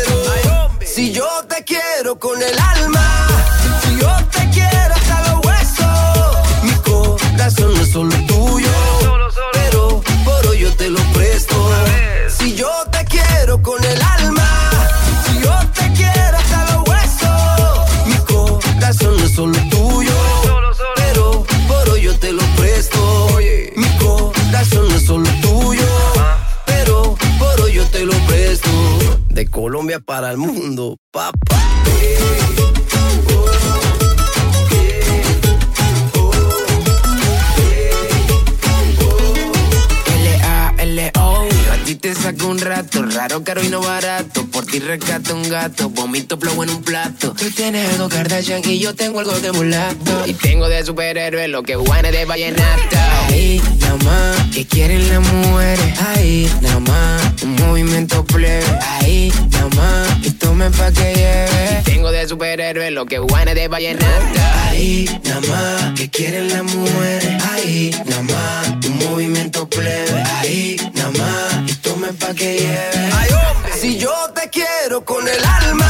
si 1.01 1.11
yo 1.13 1.27
te 1.49 1.63
quiero 1.63 2.19
con 2.19 2.39
el 2.39 2.59
alma, 2.59 3.27
si 3.81 3.97
yo 3.99 4.13
te 4.35 4.47
quiero 4.51 4.93
hasta 4.93 5.31
los 5.31 5.45
huesos, 5.47 6.37
mi 6.61 6.75
corazón 6.89 7.73
no 7.73 7.81
es 7.81 7.91
solo 7.91 8.15
tuyo, 8.27 8.69
pero 9.51 9.99
por 10.23 10.45
hoy 10.45 10.59
yo 10.59 10.71
te 10.75 10.91
lo 10.91 11.01
presto. 11.13 11.55
Si 12.37 12.53
yo 12.55 12.69
te 12.91 13.03
quiero 13.05 13.59
con 13.63 13.83
el 13.83 13.99
alma, 14.19 14.47
si 15.25 15.41
yo 15.43 15.55
te 15.73 15.91
quiero 15.93 16.37
hasta 16.37 16.71
los 16.71 16.87
huesos, 16.87 18.05
mi 18.05 18.17
corazón 18.31 19.17
no 19.17 19.25
es 19.25 19.33
solo 19.33 19.57
tuyo, 19.71 20.13
pero 20.97 21.43
por 21.67 21.89
hoy 21.89 22.01
yo 22.03 22.15
te 22.19 22.31
lo 22.31 22.43
presto. 22.57 23.39
Mi 23.75 23.89
corazón 23.97 24.87
no 24.87 24.95
es 24.97 25.05
solo 25.07 25.29
tuyo, 25.41 25.50
De 29.41 29.47
Colombia 29.47 29.99
para 29.99 30.29
el 30.29 30.37
mundo, 30.37 30.97
papá. 31.09 31.57
L-A-L-O 40.13 41.47
A 41.71 41.77
ti 41.85 41.95
te 41.95 42.13
saco 42.13 42.49
un 42.49 42.59
rato 42.59 43.01
Raro, 43.01 43.43
caro 43.43 43.63
y 43.63 43.69
no 43.69 43.81
barato. 43.81 44.45
Por 44.45 44.67
ti 44.67 44.77
rescato 44.77 45.33
un 45.33 45.49
gato 45.49 45.89
Vomito 45.89 46.37
flow 46.37 46.61
en 46.61 46.69
un 46.69 46.83
plato. 46.83 47.33
Tú 47.33 47.49
tienes 47.49 47.91
algo 47.93 48.09
Kardashian 48.09 48.61
Y 48.63 48.77
yo 48.77 48.93
tengo 48.93 49.21
algo 49.21 49.39
de 49.39 49.51
mulato. 49.53 50.27
Y 50.27 50.35
tengo 50.35 50.67
de 50.67 50.85
superhéroe 50.85 51.47
Lo 51.47 51.63
que 51.63 51.75
guane 51.77 52.11
de 52.11 52.25
vallenato. 52.25 52.97
Ahí, 53.27 53.59
nada 53.91 54.03
más 54.03 54.47
Que 54.53 54.65
quieren 54.65 55.07
las 55.09 55.19
mujeres. 55.19 55.99
Ahí, 55.99 56.51
nada 56.61 56.79
más 56.79 57.43
Un 57.43 57.55
movimiento 57.55 58.23
plebe. 58.25 58.65
Ahí, 58.99 59.31
nada 59.51 59.67
más 59.75 60.25
Y 60.25 60.31
tomen 60.31 60.71
pa' 60.71 60.91
que 60.91 61.13
lleve. 61.13 61.79
Y 61.79 61.83
tengo 61.83 62.11
de 62.11 62.27
superhéroe 62.27 62.91
Lo 62.91 63.05
que 63.05 63.19
guane 63.19 63.53
de 63.53 63.67
vallenato 63.67 64.39
Ahí, 64.67 65.09
nada 65.23 65.41
más 65.41 65.99
Que 65.99 66.09
quieren 66.09 66.49
las 66.49 66.63
mujeres. 66.63 67.43
Ahí, 67.51 67.91
nada 68.05 68.23
más 68.23 68.85
Un 68.85 68.97
movimiento 69.09 69.67
plebe. 69.67 70.23
Ahí, 70.39 70.77
nada 70.93 71.11
más 71.11 71.69
Y 71.71 71.73
tomen 71.75 72.15
pa' 72.15 72.33
que 72.33 72.59
lleve. 72.59 73.11
Si 73.79 73.97
yo 73.97 74.13
te 74.35 74.47
quiero 74.49 75.03
con 75.03 75.27
el 75.27 75.43
alma, 75.43 75.89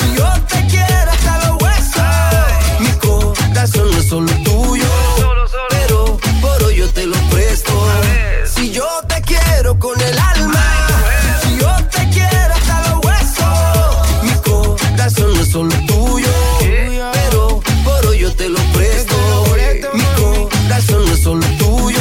si 0.00 0.16
yo 0.16 0.26
te 0.48 0.66
quiero 0.66 1.10
hasta 1.10 1.46
los 1.46 1.62
huesos, 1.62 2.80
mi 2.80 2.90
corazón 2.92 3.90
no 3.90 3.98
es 3.98 4.08
solo 4.08 4.32
tuyo, 4.42 4.51
te 6.94 7.06
lo 7.06 7.16
presto. 7.30 7.72
Si 8.54 8.70
yo 8.70 8.86
te 9.08 9.20
quiero 9.22 9.78
con 9.78 9.98
el 10.00 10.18
alma, 10.18 10.64
si 11.42 11.58
yo 11.58 11.74
te 11.90 12.08
quiero 12.10 12.54
hasta 12.54 12.90
los 12.90 13.04
huesos, 13.04 14.22
mi 14.22 14.34
corazón 14.42 15.34
no 15.34 15.40
es 15.42 15.50
solo 15.50 15.74
tuyo, 15.86 16.32
pero 17.12 17.60
por 17.84 18.06
hoy 18.06 18.18
yo 18.20 18.34
te 18.34 18.48
lo 18.48 18.60
presto. 18.72 19.16
Mi 19.94 20.04
corazón 20.16 21.04
no 21.06 21.12
es 21.12 21.22
solo 21.22 21.46
tuyo, 21.58 22.00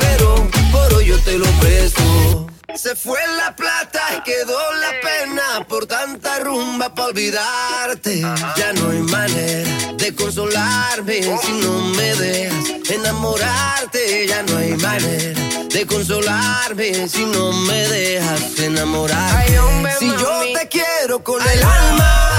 pero 0.00 0.48
por 0.72 0.94
hoy 0.94 1.06
yo 1.06 1.18
te 1.20 1.38
lo 1.38 1.46
presto. 1.60 2.46
Se 2.74 2.94
fue 2.94 3.20
la 3.36 3.54
plata 3.56 4.00
y 4.16 4.22
quedó 4.22 4.58
la 4.80 4.90
pena 5.02 5.66
por 5.68 5.86
tanta 5.86 6.38
rumba 6.40 6.94
para 6.94 7.08
olvidarte. 7.08 8.20
Ya 8.56 8.72
no 8.74 8.90
hay 8.90 9.02
manera 9.02 9.97
de 10.10 10.14
consolarme 10.14 11.20
si 11.20 11.52
no 11.60 11.80
me 11.96 12.14
dejas 12.14 12.90
enamorarte. 12.90 14.26
Ya 14.26 14.42
no 14.42 14.56
hay 14.56 14.74
manera 14.76 15.40
de 15.68 15.86
consolarme 15.86 17.08
si 17.08 17.24
no 17.26 17.52
me 17.52 17.88
dejas 17.88 18.58
enamorarte. 18.58 19.58
Si 19.98 20.06
yo 20.06 20.58
te 20.58 20.68
quiero 20.68 21.22
con 21.22 21.42
el 21.42 21.62
alma, 21.62 22.30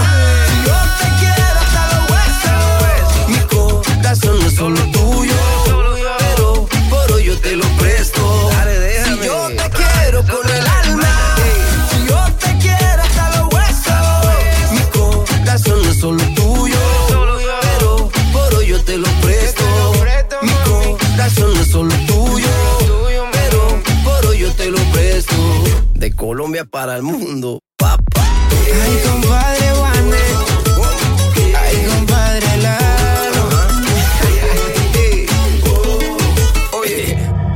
si 0.47 0.67
yo 0.67 0.77
te 0.99 1.09
quiero 1.19 1.59
hasta 1.63 1.81
los 1.93 2.03
huesos, 2.11 3.29
mi 3.29 3.39
corazón 3.55 4.39
no 4.39 4.47
es 4.47 4.55
solo 4.55 4.81
tuyo, 4.91 5.33
pero 6.17 6.67
por 6.89 7.11
hoy 7.11 7.25
yo 7.25 7.39
te 7.39 7.55
lo 7.55 7.67
presto. 7.77 8.18
De 26.09 26.15
Colombia 26.15 26.65
para 26.65 26.95
el 26.95 27.03
mundo, 27.03 27.59
papá. 27.77 28.25
Ay, 28.49 28.99
compadre 29.07 29.69
Juanes. 29.75 30.33
Ay, 31.55 31.85
compadre 31.85 32.57
Lalo. 32.63 33.43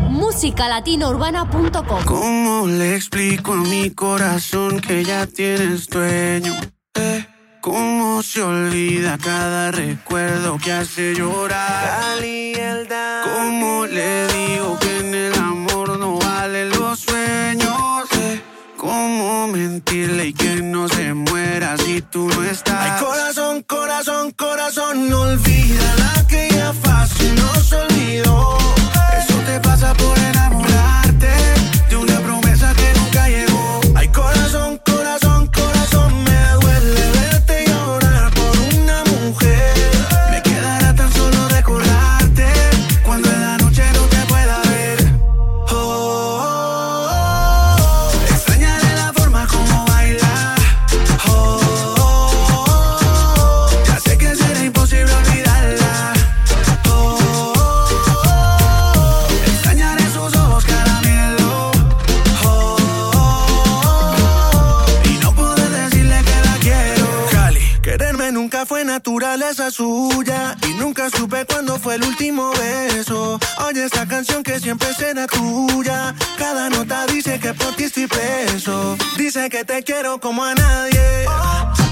musicalatinourbana.com 0.09 2.05
¿Cómo 2.05 2.67
le 2.67 2.95
explico 2.95 3.53
a 3.53 3.55
mi 3.55 3.89
corazón 3.89 4.79
que 4.79 5.03
ya 5.03 5.25
tienes 5.25 5.87
dueño? 5.87 6.53
Eh, 6.93 7.25
¿Cómo 7.59 8.21
se 8.21 8.43
olvida 8.43 9.17
cada 9.17 9.71
recuerdo 9.71 10.59
que 10.63 10.73
hace 10.73 11.15
llorar? 11.15 12.19
¿Cómo 13.23 13.87
le 13.87 14.27
digo 14.27 14.77
que 14.79 14.99
en 14.99 15.15
el 15.15 15.33
amor 15.33 15.62
¿Cómo 18.83 19.47
mentirle 19.47 20.27
y 20.27 20.33
que 20.33 20.55
no 20.55 20.89
se 20.89 21.13
muera 21.13 21.77
si 21.77 22.01
tú 22.01 22.27
no 22.27 22.43
estás? 22.43 22.75
Ay, 22.81 23.01
corazón, 23.01 23.63
corazón, 23.63 24.31
corazón, 24.31 25.09
no 25.09 25.21
olvida 25.21 25.95
la 25.99 26.27
que 26.27 26.49
ya 26.51 26.73
fácil 26.73 27.33
no 27.33 27.55
se 27.61 27.77
olvidó. 27.77 28.57
Eso 29.17 29.35
te 29.45 29.57
pasa 29.61 29.93
por 29.93 30.19
enamorarte 30.19 30.72
Y 69.79 70.73
nunca 70.75 71.09
supe 71.09 71.45
cuándo 71.47 71.79
fue 71.79 71.95
el 71.95 72.03
último 72.03 72.51
beso. 72.51 73.39
Oye 73.65 73.85
esta 73.85 74.07
canción 74.07 74.43
que 74.43 74.59
siempre 74.59 74.93
será 74.93 75.25
tuya. 75.25 76.13
Cada 76.37 76.69
nota 76.69 77.07
dice 77.07 77.39
que 77.39 77.55
por 77.55 77.75
ti 77.75 77.85
estoy 77.85 78.05
preso. 78.05 78.95
Dice 79.17 79.49
que 79.49 79.63
te 79.63 79.81
quiero 79.81 80.19
como 80.19 80.43
a 80.43 80.53
nadie. 80.53 81.25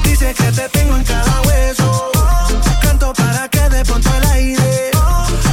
Dice 0.04 0.32
que 0.36 0.52
te 0.52 0.70
tengo 0.70 0.96
en 0.96 1.04
cada 1.04 1.42
hueso. 1.42 2.12
Canto 2.84 3.14
para 3.14 3.48
que 3.50 3.68
de 3.70 3.84
pronto 3.84 4.10
el 4.16 4.26
aire 4.30 4.92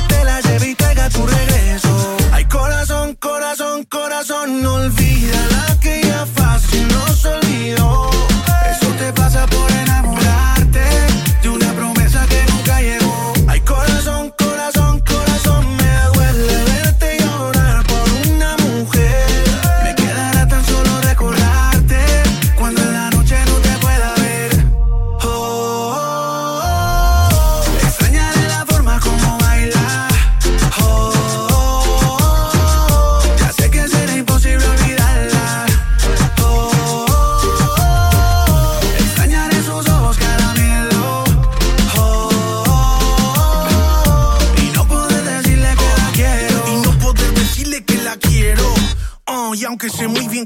te 0.09 0.25
la 0.25 0.41
lleve 0.43 0.69
y 0.69 0.75
traiga 0.75 1.09
tu 1.09 1.27
regreso. 1.27 2.17
Ay, 2.33 2.45
corazón, 2.45 3.15
corazón, 3.15 3.85
corazón, 3.85 4.63
no 4.63 4.75
olvida 4.75 5.47
la 5.51 5.81
que 5.81 6.03
ya 6.03 6.27
fácil 6.27 6.87
no 6.89 7.07
se 7.15 7.29
olvidó. 7.29 8.11
Eso 8.71 8.87
te 8.99 9.15
pasa 9.15 9.47
por 9.47 9.71
enamorarte 9.73 10.18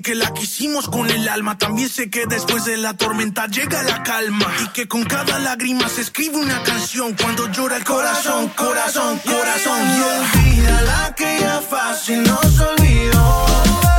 que 0.02 0.14
la 0.16 0.34
quisimos 0.34 0.88
con 0.88 1.08
el 1.08 1.28
alma, 1.28 1.56
también 1.56 1.88
sé 1.88 2.10
que 2.10 2.26
después 2.26 2.64
de 2.64 2.76
la 2.76 2.94
tormenta 2.94 3.46
llega 3.46 3.82
la 3.84 4.02
calma. 4.02 4.46
Y 4.64 4.68
que 4.68 4.88
con 4.88 5.04
cada 5.04 5.38
lágrima 5.38 5.88
se 5.88 6.00
escribe 6.02 6.36
una 6.36 6.62
canción 6.64 7.14
cuando 7.14 7.48
llora 7.50 7.76
el 7.76 7.84
corazón, 7.84 8.48
corazón, 8.48 9.20
corazón. 9.24 9.80
Y 9.96 10.50
olvídala 10.50 11.14
que 11.16 11.38
ya 11.40 11.60
fácil 11.60 12.22
nos 12.24 12.60
olvidó. 12.60 13.46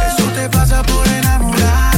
Eso 0.07 0.25
te 0.35 0.49
pasa 0.49 0.83
por 0.83 1.07
enamorarte 1.07 1.92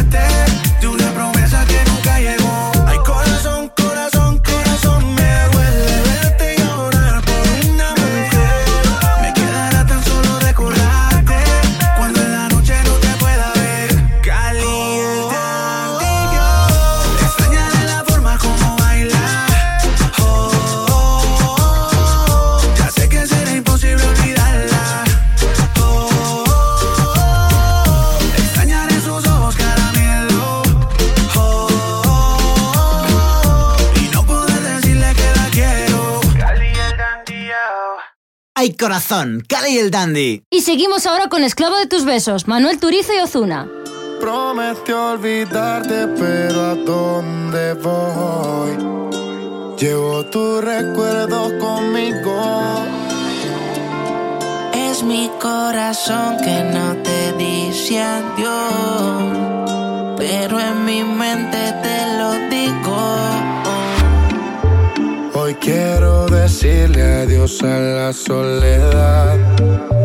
corazón, 38.86 39.44
Cali 39.50 39.72
y 39.72 39.80
el 39.80 39.90
Dandy. 39.90 40.44
Y 40.52 40.62
seguimos 40.62 41.08
ahora 41.08 41.28
con 41.28 41.44
Esclavo 41.44 41.76
de 41.76 41.88
tus 41.88 42.06
besos, 42.06 42.48
Manuel 42.48 42.80
Turizo 42.80 43.14
y 43.16 43.20
Ozuna. 43.20 43.68
Prometió 44.20 45.14
olvidarte, 45.14 46.06
pero 46.10 46.62
¿a 46.62 46.76
dónde 46.76 47.74
voy? 47.74 48.78
Llevo 49.80 50.24
tu 50.26 50.62
recuerdo 50.62 51.58
conmigo. 51.58 52.86
Es 54.76 55.02
mi 55.02 55.32
corazón 55.42 56.38
que 56.38 56.64
no 56.72 56.96
te 57.02 57.34
dice 57.40 58.00
adiós, 58.00 59.34
pero 60.16 60.60
en 60.60 60.86
mi 60.86 61.04
mente 61.04 61.74
te 61.82 62.18
lo 62.20 62.34
digo. 62.52 63.45
Hoy 65.46 65.54
quiero 65.62 66.26
decirle 66.26 67.04
adiós 67.22 67.62
a 67.62 67.78
la 67.78 68.14
soledad. 68.14 69.38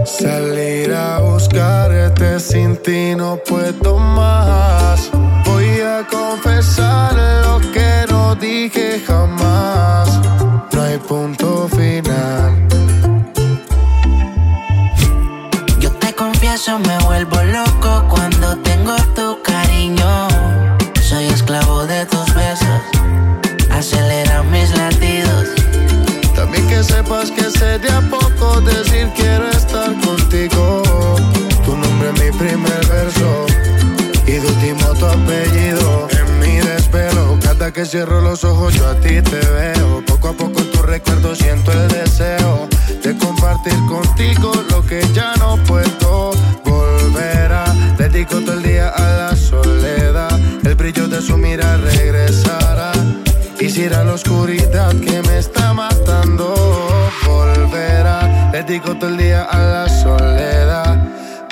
Salir 0.04 0.92
a 0.92 1.18
buscarte 1.20 2.38
sin 2.38 2.76
ti 2.76 3.14
no 3.16 3.38
puedo 3.48 3.96
más. 3.96 5.10
Voy 5.46 5.80
a 5.80 6.06
confesar 6.06 7.14
lo 7.46 7.58
que 7.72 8.04
no 8.10 8.34
dije 8.34 9.00
jamás. 9.06 10.10
No 10.74 10.82
hay 10.82 10.98
punto 10.98 11.66
final. 11.68 12.68
Yo 15.78 15.90
te 15.92 16.12
confieso, 16.14 16.78
me 16.80 16.98
vuelvo 16.98 17.42
loco 17.44 18.04
cuando 18.10 18.58
tengo 18.58 18.94
tu 19.14 19.19
que 37.72 37.84
cierro 37.84 38.20
los 38.20 38.42
ojos 38.44 38.74
yo 38.74 38.88
a 38.88 38.94
ti 38.94 39.20
te 39.22 39.38
veo. 39.38 40.02
Poco 40.06 40.28
a 40.28 40.32
poco 40.32 40.60
en 40.60 40.70
tu 40.72 40.82
recuerdo 40.82 41.34
siento 41.34 41.72
el 41.72 41.88
deseo 41.88 42.68
de 43.02 43.16
compartir 43.16 43.74
contigo 43.86 44.52
lo 44.70 44.84
que 44.84 45.00
ya 45.12 45.34
no 45.36 45.56
puedo 45.64 46.32
volver 46.64 47.52
a. 47.52 47.64
Dedico 47.98 48.40
todo 48.40 48.54
el 48.54 48.62
día 48.62 48.88
a 48.88 49.02
la 49.02 49.36
soledad, 49.36 50.38
el 50.64 50.74
brillo 50.74 51.06
de 51.06 51.20
su 51.20 51.36
mirada 51.36 51.76
regresará. 51.76 52.92
Quisiera 53.58 54.04
la 54.04 54.14
oscuridad 54.14 54.90
que 54.96 55.22
me 55.22 55.38
está 55.38 55.72
matando 55.72 56.54
volverá. 57.26 58.50
Le 58.52 58.62
digo 58.64 58.94
todo 58.96 59.10
el 59.10 59.18
día 59.18 59.42
a 59.42 59.58
la 59.58 59.88
soledad. 59.88 60.96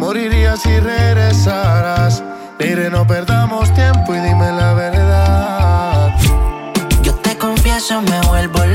Moriría 0.01 0.57
si 0.57 0.81
regresaras. 0.81 2.23
Mire, 2.59 2.91
no 2.91 3.07
perdamos 3.07 3.73
tiempo 3.75 4.15
y 4.15 4.21
dime 4.21 4.51
la 4.53 4.75
verdad. 4.75 4.88
Confieso, 7.79 8.03
me 8.03 8.21
vuelvo 8.23 8.68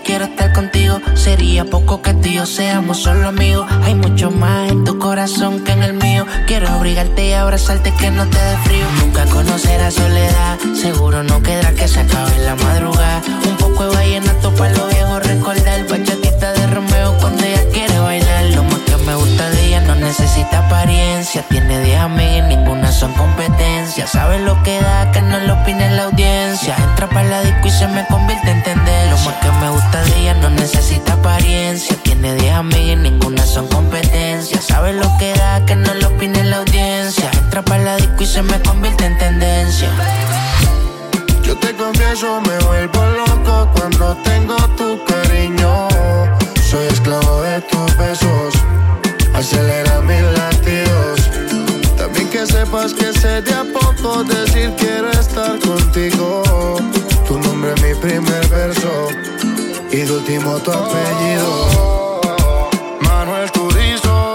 quiero 0.00 0.24
estar 0.24 0.52
contigo. 0.52 1.00
Sería 1.14 1.64
poco 1.64 2.02
que 2.02 2.14
tú 2.14 2.28
y 2.28 2.34
yo 2.34 2.46
seamos 2.46 2.98
solo 2.98 3.28
amigos. 3.28 3.66
Hay 3.84 3.94
mucho 3.94 4.30
más 4.30 4.70
en 4.70 4.84
tu 4.84 4.98
corazón 4.98 5.64
que 5.64 5.72
en 5.72 5.82
el 5.82 5.94
mío. 5.94 6.26
Quiero 6.46 6.68
abrigarte 6.68 7.28
y 7.28 7.32
abrazarte 7.32 7.92
que 7.94 8.10
no 8.10 8.26
te 8.26 8.38
dé 8.38 8.56
frío. 8.64 8.86
Nunca 9.00 9.24
conocerás 9.26 9.94
soledad. 9.94 10.58
Seguro 10.74 11.22
no 11.22 11.42
quedará 11.42 11.72
que 11.72 11.88
se 11.88 12.00
acabe 12.00 12.38
la 12.44 12.54
madrugada. 12.56 13.22
Un 13.48 13.56
poco 13.56 13.84
de 13.88 13.96
vallenato 13.96 14.54
para 14.54 14.72
los 14.72 14.88
viejos 14.92 15.26
recordar. 15.26 15.86
Bachatita 15.88 16.52
de 16.52 16.66
Romeo 16.66 17.16
cuando 17.20 17.44
ella 17.44 17.62
quiere 17.72 17.98
bailar. 17.98 18.44
Lo 18.54 18.64
más 18.64 18.80
que 18.80 18.96
me 18.98 19.14
gusta 19.14 19.50
de 19.50 19.66
ella 19.66 19.80
no 19.82 19.94
necesita 19.94 20.68
apariencia. 21.36 21.42
Tiene 21.48 21.80
10 21.84 22.00
amigas, 22.00 22.48
ninguna 22.48 22.92
son 22.92 23.12
competencia. 23.14 24.06
Sabe 24.06 24.38
lo 24.38 24.62
que 24.62 24.80
da, 24.80 25.10
que 25.12 25.20
no 25.22 25.38
lo 25.40 25.54
opine 25.54 25.90
la 25.90 26.04
audiencia. 26.04 26.76
Entra 26.76 27.08
para 27.08 27.24
la 27.24 27.40
disco 27.42 27.68
y 27.68 27.70
se 27.70 27.86
me 27.88 28.06
convierte 28.06 28.50
en 28.50 28.62
tendencia. 28.62 29.10
Lo 29.10 29.18
más 29.18 29.34
que 29.42 29.50
me 29.60 29.70
gusta 29.70 30.04
de 30.04 30.20
ella 30.20 30.34
no 30.34 30.50
necesita 30.50 31.14
apariencia. 31.14 31.96
Tiene 32.02 32.34
10 32.34 32.54
amigas, 32.54 32.98
ninguna 32.98 33.44
son 33.44 33.66
competencia. 33.68 34.60
Sabe 34.60 34.92
lo 34.92 35.08
que 35.18 35.32
da, 35.34 35.64
que 35.64 35.76
no 35.76 35.94
lo 35.94 36.08
opine 36.08 36.44
la 36.44 36.58
audiencia. 36.58 37.30
Entra 37.32 37.62
para 37.62 37.82
la 37.82 37.96
disco 37.96 38.22
y 38.22 38.26
se 38.26 38.42
me 38.42 38.60
convierte 38.60 39.06
en 39.06 39.18
tendencia. 39.18 39.88
Yo 41.42 41.56
te 41.56 41.74
confieso, 41.74 42.40
me 42.40 42.58
vuelvo 42.66 43.04
loco 43.04 43.70
cuando 43.74 44.16
tengo 44.24 44.56
tu 44.76 44.98
cariño. 45.04 45.88
Soy 46.68 46.86
esclavo 46.88 47.42
de 47.42 47.60
tus 47.62 47.96
besos, 47.96 48.54
acelera 49.32 50.00
mis 50.00 50.22
latidos. 50.22 51.25
Sepas 52.46 52.94
que 52.94 53.12
sé 53.12 53.42
de 53.42 53.52
a 53.52 53.64
poco 53.64 54.22
decir 54.22 54.72
quiero 54.78 55.10
estar 55.10 55.58
contigo. 55.58 56.42
Tu 57.26 57.38
nombre 57.40 57.72
es 57.74 57.82
mi 57.82 57.94
primer 58.00 58.48
verso 58.48 59.08
y 59.90 59.96
de 59.96 60.12
último 60.12 60.56
tu 60.58 60.70
apellido. 60.70 62.20
Manuel 63.00 63.50
Turizo, 63.50 64.34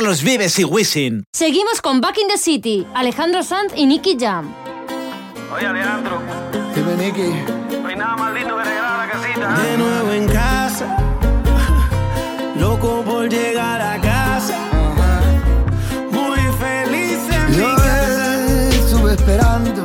Carlos 0.00 0.22
Vives 0.22 0.58
y 0.58 0.64
Wisin. 0.64 1.24
Seguimos 1.30 1.82
con 1.82 2.00
Back 2.00 2.16
in 2.16 2.28
the 2.28 2.38
City, 2.38 2.86
Alejandro 2.94 3.42
Sanz 3.42 3.74
y 3.76 3.84
Nicky 3.84 4.16
Jam. 4.18 4.50
Oye, 5.54 5.66
Alejandro. 5.66 6.22
Dime, 6.74 6.96
Nicky. 6.96 7.78
No 7.82 7.86
hay 7.86 7.96
nada 7.96 8.16
más 8.16 8.32
lindo 8.32 8.56
que 8.56 8.64
regalar 8.64 8.94
a 8.94 9.06
la 9.06 9.12
casita. 9.12 9.58
¿eh? 9.58 9.70
De 9.70 9.76
nuevo 9.76 10.12
en 10.12 10.26
casa. 10.28 10.96
Loco 12.58 13.02
por 13.04 13.28
llegar 13.28 13.82
a 13.82 14.00
casa. 14.00 14.56
Muy 16.10 16.38
feliz 16.58 17.18
en 17.30 17.52
Yo 17.58 17.68
mi 17.68 17.76
casa. 17.76 18.68
Estuve 18.70 19.12
esperando. 19.12 19.84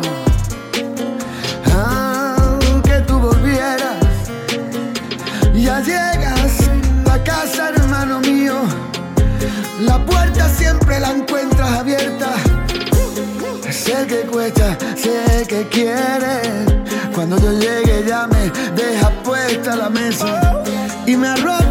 Que 2.85 3.01
tú 3.01 3.19
volvieras. 3.19 4.31
Ya 5.53 5.81
llegas 5.81 6.69
a 7.11 7.21
casa. 7.21 7.74
La 9.86 10.03
puerta 10.03 10.49
siempre 10.49 10.99
la 10.99 11.12
encuentras 11.12 11.70
abierta. 11.80 12.30
Sé 13.70 14.07
que 14.07 14.22
cuesta, 14.32 14.78
sé 14.95 15.45
que 15.48 15.68
quieres. 15.70 16.48
Cuando 17.14 17.38
yo 17.38 17.52
llegue 17.52 18.03
ya 18.07 18.28
me 18.28 18.49
dejas 18.76 19.12
puesta 19.24 19.76
la 19.76 19.90
mesa 19.90 20.64
y 21.06 21.16
me 21.16 21.28
arroja 21.28 21.64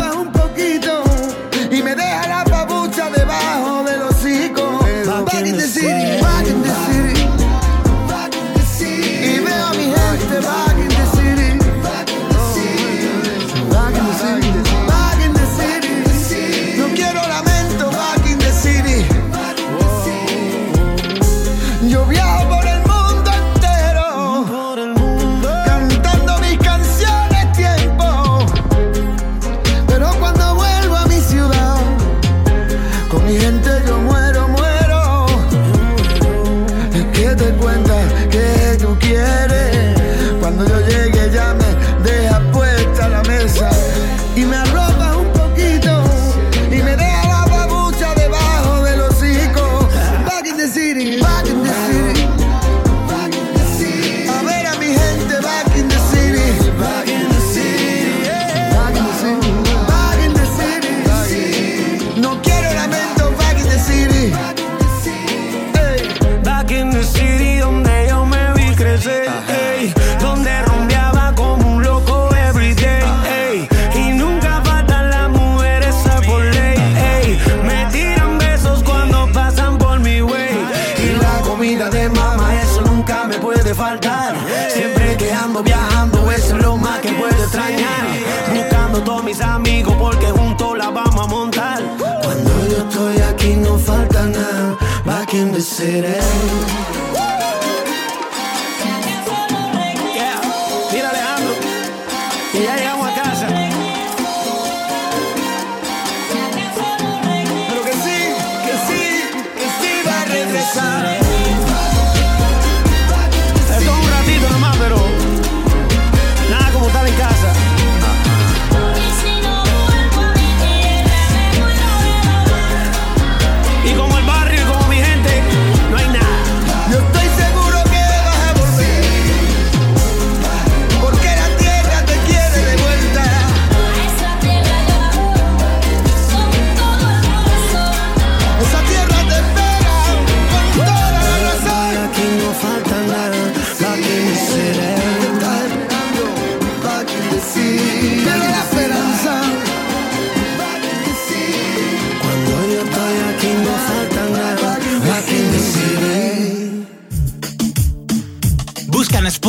It 95.86 96.02
ain't. 96.02 96.63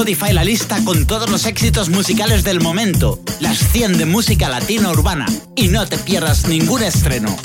Spotify 0.06 0.34
la 0.34 0.44
lista 0.44 0.78
con 0.86 1.08
todos 1.08 1.32
los 1.32 1.48
éxitos 1.48 1.90
musicales 1.90 2.44
del 2.44 2.62
momento, 2.62 3.20
las 3.40 3.58
100 3.58 3.98
de 3.98 4.06
música 4.06 4.50
latina 4.50 4.92
urbana, 4.92 5.26
y 5.56 5.68
no 5.68 5.88
te 5.88 5.98
pierdas 5.98 6.48
ningún 6.48 6.84
estreno. 6.84 7.36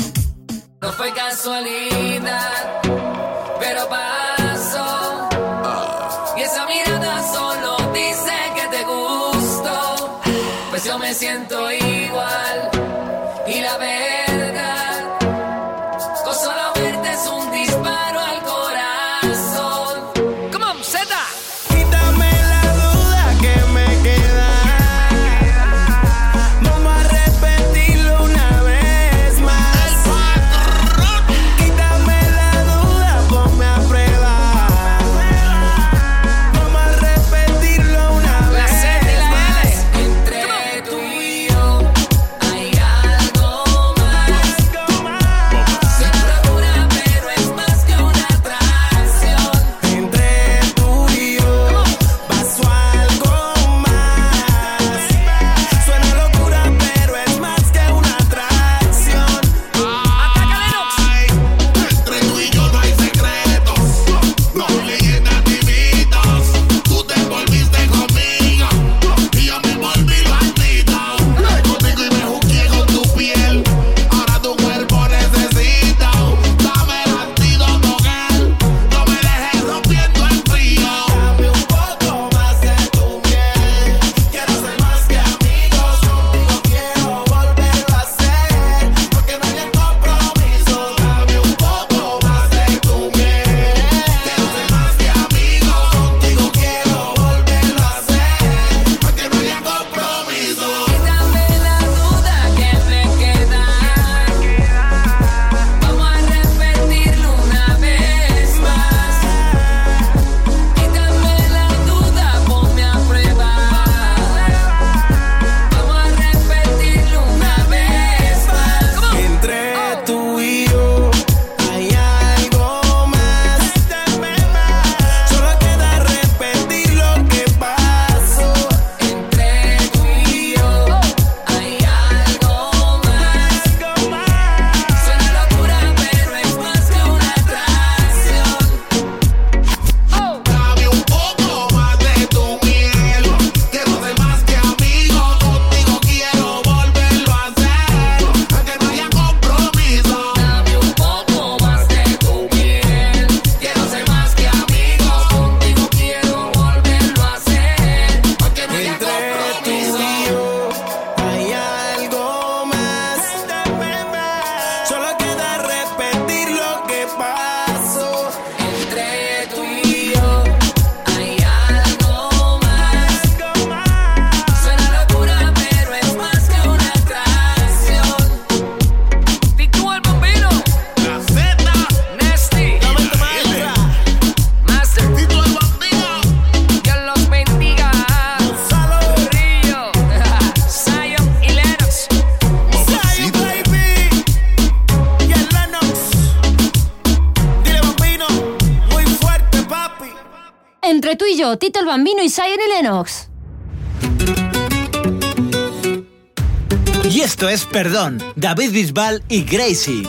Perdón, 207.73 208.19
David 208.35 208.73
Bisbal 208.73 209.23
y 209.29 209.45
Gracie. 209.45 210.03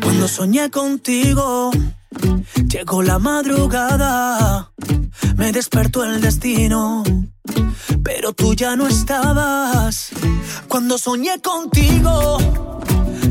Cuando 0.00 0.28
soñé 0.28 0.70
contigo, 0.70 1.72
llegó 2.68 3.02
la 3.02 3.18
madrugada, 3.18 4.70
me 5.36 5.50
despertó 5.50 6.04
el 6.04 6.20
destino, 6.20 7.02
pero 8.04 8.32
tú 8.32 8.54
ya 8.54 8.76
no 8.76 8.86
estabas. 8.86 10.10
Cuando 10.68 10.98
soñé 10.98 11.40
contigo, 11.40 12.38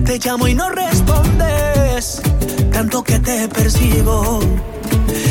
te 0.06 0.20
llamo 0.20 0.50
y 0.50 0.56
no 0.56 0.70
respondes, 0.70 2.22
tanto 2.74 3.02
que 3.02 3.18
te 3.20 3.48
persigo 3.48 4.42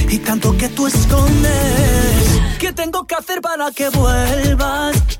y 0.09 0.19
tanto 0.19 0.57
que 0.57 0.71
tú 0.71 0.87
escondes. 0.87 2.41
¿Qué 2.59 2.73
tengo 2.73 3.07
que 3.07 3.15
hacer 3.15 3.43
para 3.43 3.71
que 3.73 3.91
vuelvas? 3.91 5.20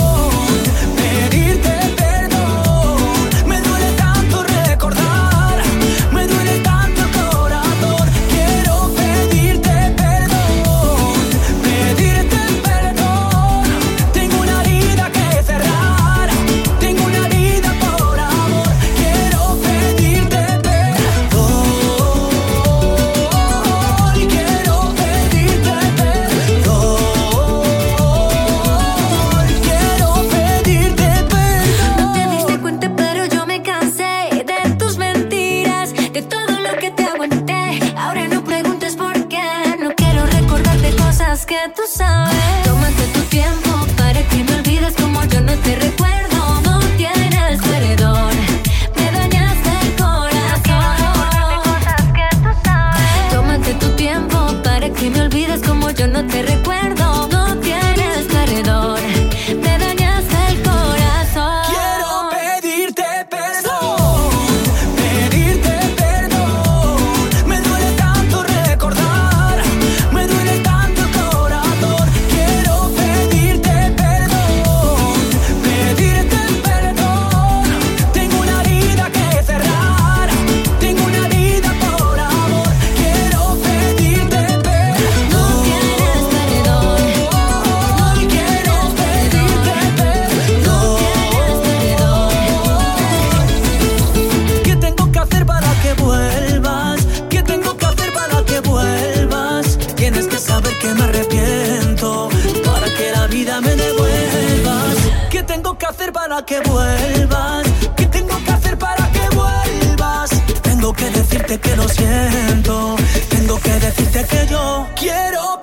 Quiero 115.01 115.60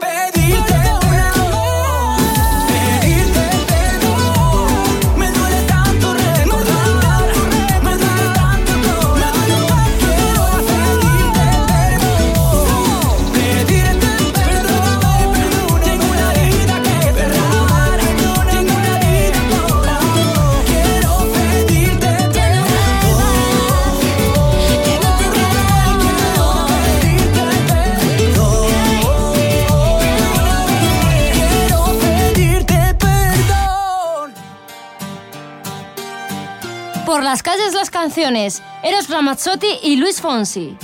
canciones. 38.19 38.63
Eros 38.83 39.09
Ramazzotti 39.09 39.79
y 39.85 39.95
Luis 39.95 40.21
Fonsi. 40.21 40.77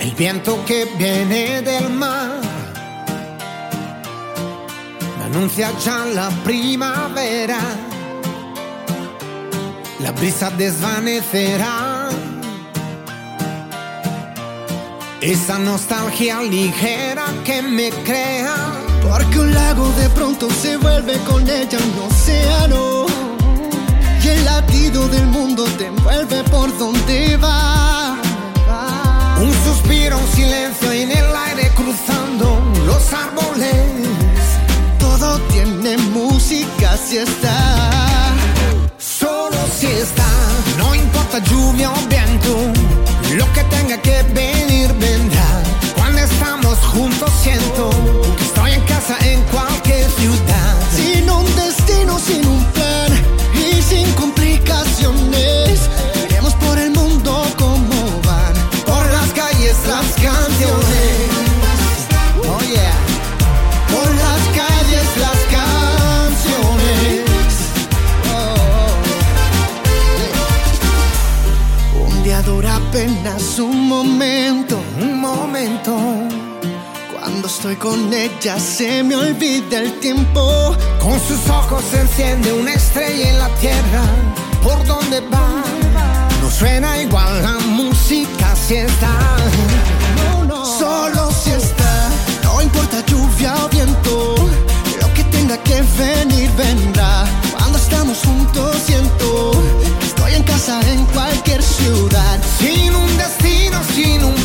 El 0.00 0.12
viento 0.12 0.64
que 0.66 0.84
viene 0.96 1.62
del 1.62 1.90
mar 1.90 2.40
me 5.18 5.24
anuncia 5.24 5.72
ya 5.84 6.04
la 6.14 6.30
primavera. 6.44 7.58
La 9.98 10.12
brisa 10.12 10.50
desvanecerá 10.50 12.08
esa 15.20 15.58
nostalgia 15.58 16.40
ligera 16.40 17.24
que 17.44 17.62
me 17.62 17.90
crea. 17.90 18.69
Porque 19.20 19.38
un 19.38 19.52
lago 19.52 19.86
de 19.98 20.08
pronto 20.10 20.48
se 20.62 20.78
vuelve 20.78 21.18
con 21.28 21.42
ella 21.42 21.78
un 21.78 22.10
océano. 22.10 23.04
Y 24.24 24.28
el 24.28 24.44
latido 24.46 25.06
del 25.08 25.26
mundo 25.26 25.64
te 25.76 25.88
envuelve 25.88 26.42
por 26.44 26.66
donde 26.78 27.36
va. 27.36 28.16
Un 29.38 29.52
suspiro, 29.64 30.16
un 30.16 30.26
silencio 30.28 30.90
en 30.92 31.10
el 31.10 31.36
aire 31.48 31.70
cruzando 31.74 32.62
los 32.86 33.12
árboles. 33.12 33.74
Todo 34.98 35.38
tiene 35.52 35.98
música 35.98 36.96
si 36.96 37.18
está. 37.18 38.32
Solo 38.96 39.58
si 39.78 39.86
está, 39.86 40.30
no 40.78 40.94
importa 40.94 41.40
lluvia 41.40 41.90
o 41.90 42.06
viento, 42.08 42.72
lo 43.36 43.52
que 43.52 43.64
tenga 43.64 43.79
casa 49.00 49.16
en 49.26 49.42
cualquier 49.44 49.69
ella 78.40 78.58
se 78.58 79.02
me 79.02 79.16
olvida 79.16 79.80
el 79.80 80.00
tiempo. 80.00 80.74
Con 80.98 81.20
sus 81.20 81.46
ojos 81.50 81.84
se 81.90 82.00
enciende 82.00 82.52
una 82.52 82.72
estrella 82.72 83.28
en 83.28 83.38
la 83.38 83.48
tierra. 83.56 84.02
¿Por 84.62 84.82
dónde 84.86 85.20
va? 85.20 85.62
No 86.40 86.50
suena 86.50 87.02
igual 87.02 87.42
la 87.42 87.58
música 87.66 88.56
si 88.56 88.76
está. 88.76 89.12
Solo 90.78 91.30
si 91.32 91.50
está, 91.50 92.08
no 92.42 92.62
importa 92.62 93.04
lluvia 93.06 93.54
o 93.62 93.68
viento, 93.68 94.34
lo 95.00 95.14
que 95.14 95.24
tenga 95.24 95.58
que 95.58 95.82
venir 95.98 96.50
vendrá. 96.56 97.26
Cuando 97.52 97.76
estamos 97.76 98.18
juntos 98.24 98.76
siento 98.86 99.50
que 100.00 100.06
estoy 100.06 100.34
en 100.34 100.42
casa 100.44 100.80
en 100.90 101.04
cualquier 101.06 101.62
ciudad. 101.62 102.38
Sin 102.58 102.94
un 102.94 103.16
destino, 103.18 103.78
sin 103.94 104.24
un 104.24 104.39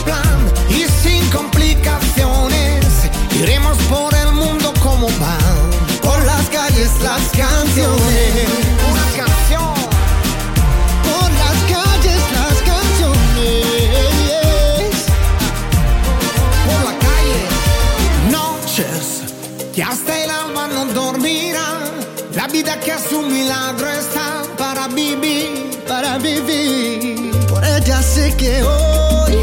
que 28.33 28.63
hoy 28.63 29.33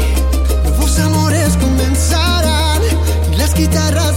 nuevos 0.63 0.99
amores 0.99 1.55
comenzarán. 1.57 2.81
Y 3.31 3.35
las 3.37 3.53
guitarras 3.53 4.12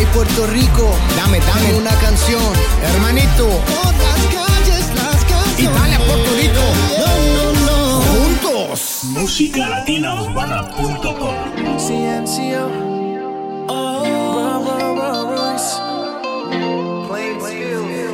Y 0.00 0.06
Puerto 0.06 0.46
Rico. 0.48 0.90
Dame, 1.16 1.38
dame 1.38 1.74
una 1.78 1.92
canción. 2.00 2.42
Hermanito. 2.82 3.46
Por 3.46 3.94
las 3.94 4.18
calles 4.34 4.88
las 4.96 5.24
canciones. 5.24 5.60
Italia, 5.60 5.98
Puerto 5.98 6.30
Rico. 6.34 6.62
No, 6.98 7.06
no, 7.36 7.52
no. 7.66 8.00
Juntos. 8.02 9.04
Música 9.04 9.68
latina 9.68 10.20
urbana.com. 10.20 11.34
CNCO. 11.78 12.64
Oh. 13.68 14.04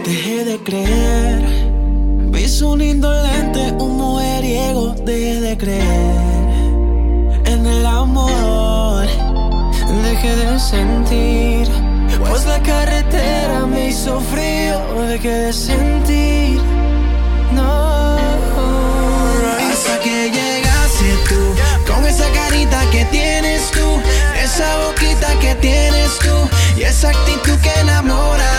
Dejé 0.05 0.45
de 0.45 0.59
creer. 0.59 1.43
Vi 2.31 2.63
un 2.63 2.83
indolente, 2.83 3.73
un 3.79 3.97
mujeriego. 3.97 4.95
Dejé 5.07 5.41
de 5.41 5.57
creer 5.57 6.40
De 10.21 10.59
sentir. 10.59 11.67
Pues 12.29 12.45
la 12.45 12.63
carretera 12.63 13.65
me 13.67 13.89
hizo 13.89 14.21
frío. 14.21 14.79
Dejé 15.09 15.31
de 15.47 15.53
sentir. 15.53 16.61
No. 17.55 18.19
Hasta 19.59 19.99
que 20.05 20.31
llegaste 20.31 21.11
tú. 21.27 21.91
Con 21.91 22.05
esa 22.05 22.29
carita 22.33 22.79
que 22.93 23.07
tienes 23.07 23.71
tú. 23.71 24.01
Esa 24.45 24.69
boquita 24.85 25.39
que 25.41 25.55
tienes 25.55 26.19
tú. 26.19 26.51
Y 26.77 26.83
esa 26.83 27.09
actitud 27.09 27.59
que 27.61 27.81
enamora. 27.81 28.53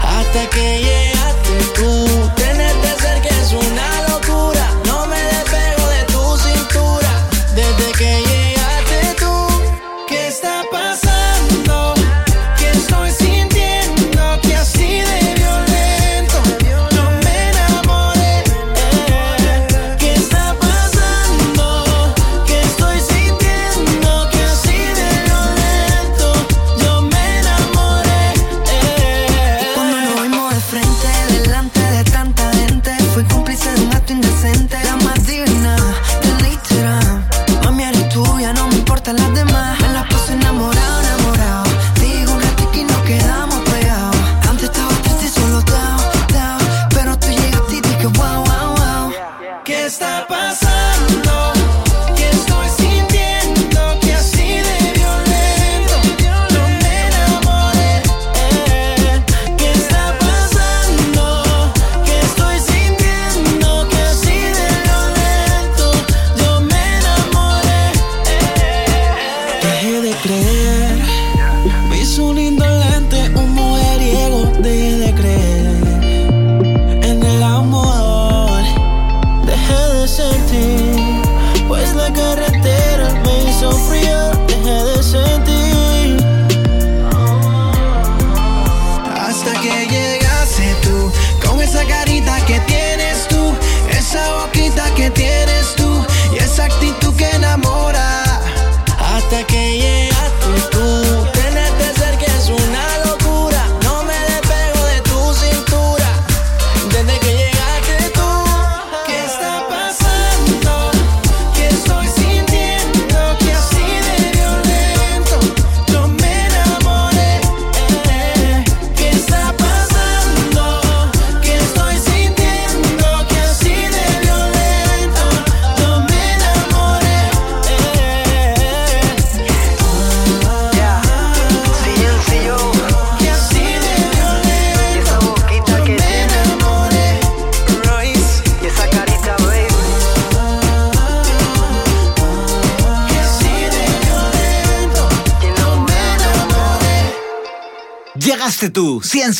Hasta 0.00 0.48
que 0.48 0.78
llegaste 0.78 1.56
tú. 1.76 2.30
Tenerte 2.36 2.89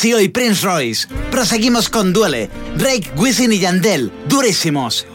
Ezio 0.01 0.18
y 0.18 0.31
Prince 0.31 0.64
Royce. 0.64 1.06
Proseguimos 1.31 1.90
con 1.90 2.14
Duele, 2.14 2.48
Drake, 2.78 3.12
Wisin 3.18 3.52
y 3.52 3.59
Yandel, 3.59 4.10
durísimos. 4.28 5.06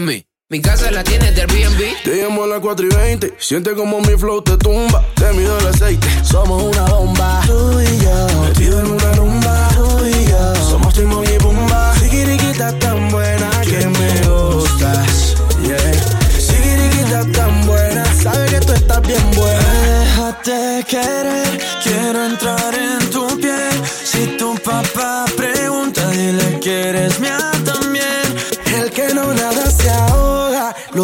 Mi 0.00 0.60
casa 0.60 0.90
la 0.90 1.04
tienes 1.04 1.36
de 1.36 1.42
Airbnb. 1.42 2.02
Te 2.02 2.16
llamo 2.16 2.42
a 2.42 2.46
las 2.48 2.58
4 2.58 2.84
y 2.84 2.88
20. 2.88 3.34
Siente 3.38 3.74
como 3.74 4.00
mi 4.00 4.16
flow 4.18 4.42
te 4.42 4.56
tumba. 4.56 5.04
Te 5.14 5.32
mido 5.34 5.56
el 5.60 5.68
aceite. 5.68 6.08
Somos 6.24 6.64
una 6.64 6.84
bomba. 6.86 7.40
Tú 7.46 7.80
y 7.80 7.98
yo. 8.02 8.42
Metido 8.42 8.80
en 8.80 8.86
una 8.86 9.12
rumba. 9.12 9.68
Tú 9.76 10.04
y 10.04 10.26
yo. 10.28 10.54
Somos 10.68 10.94
Timon 10.94 11.24
y 11.24 11.38
Pumba. 11.38 11.94
Sigiriquita 11.94 12.76
tan 12.80 13.08
buena 13.08 13.48
que 13.62 13.86
me 13.86 14.28
gustas. 14.28 15.36
Yeah. 15.62 16.40
Sigiriquita 16.40 17.30
tan 17.30 17.64
buena. 17.64 18.04
Sabe 18.20 18.48
que 18.48 18.60
tú 18.60 18.72
estás 18.72 19.00
bien 19.02 19.30
buena. 19.36 20.00
Déjate 20.00 20.84
querer, 20.88 21.60
quiero 21.84 22.26
entrar 22.26 22.74
en 22.74 23.10
tu 23.10 23.28
piel. 23.40 23.80
Si 24.04 24.26
tu 24.38 24.56
papá 24.56 25.24
pregunta, 25.36 26.10
dile 26.10 26.58
que 26.58 26.88
eres 26.88 27.20
mía 27.20 27.38
también. 27.38 27.53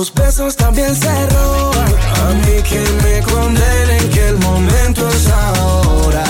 Los 0.01 0.15
besos 0.15 0.57
también 0.57 0.97
se 0.97 1.15
roban. 1.27 1.93
A 2.25 2.33
mí 2.33 2.63
que 2.63 2.81
me 3.03 3.21
condenen 3.21 4.09
que 4.09 4.29
el 4.29 4.39
momento 4.39 5.07
es 5.07 5.29
ahora. 5.29 6.25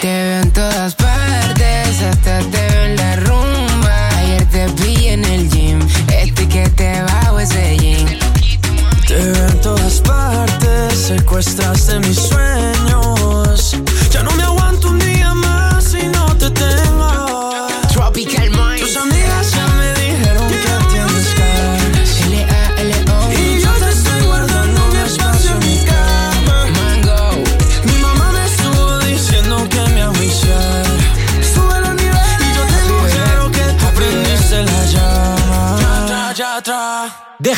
Te 0.00 0.08
veo 0.08 0.42
en 0.42 0.50
todas 0.50 0.96
partes, 0.96 2.02
hasta 2.02 2.40
te 2.40 2.56
veo 2.56 2.84
en 2.86 2.96
la 2.96 3.16
rumba. 3.26 4.08
Ayer 4.18 4.44
te 4.46 4.66
vi 4.82 5.06
en 5.06 5.24
el 5.24 5.48
gym, 5.48 5.78
etiquete 6.08 7.02
bajo 7.02 7.38
ese 7.38 7.76
jean. 7.78 8.18
Te 9.06 9.14
veo 9.14 9.46
en 9.46 9.60
todas 9.60 10.00
partes, 10.00 10.98
secuestraste 10.98 11.79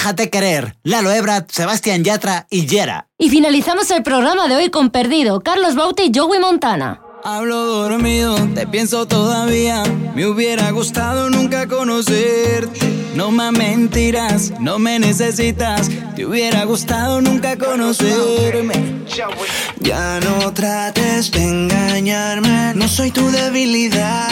Déjate 0.03 0.31
querer. 0.31 0.74
Lalo 0.83 1.12
Ebrat, 1.12 1.49
Sebastián 1.53 2.03
Yatra 2.03 2.49
y 2.51 2.66
Yera. 2.66 3.07
Y 3.19 3.31
finalizamos 3.31 3.89
el 3.93 4.03
programa 4.03 4.49
de 4.49 4.57
hoy 4.57 4.69
con 4.69 4.91
Perdido, 4.91 5.43
Carlos 5.43 5.77
Baute 5.77 6.03
y 6.05 6.11
Joey 6.12 6.41
Montana. 6.41 7.01
Hablo 7.24 7.66
dormido, 7.66 8.35
te 8.53 8.66
pienso 8.66 9.07
todavía. 9.07 9.85
Me 10.16 10.27
hubiera 10.27 10.73
gustado 10.73 11.31
nunca 11.31 11.69
conocerte. 11.69 12.81
No 13.15 13.31
más 13.31 13.53
mentiras, 13.53 14.53
no 14.59 14.81
me 14.81 14.99
necesitas. 14.99 15.89
Te 16.16 16.27
hubiera 16.27 16.65
gustado 16.65 17.20
nunca 17.20 17.57
conocerme. 17.57 19.05
Ya 19.78 20.19
no 20.19 20.53
trates 20.53 21.31
de 21.31 21.44
engañarme, 21.44 22.73
no 22.74 22.89
soy 22.89 23.12
tu 23.12 23.31
debilidad. 23.31 24.28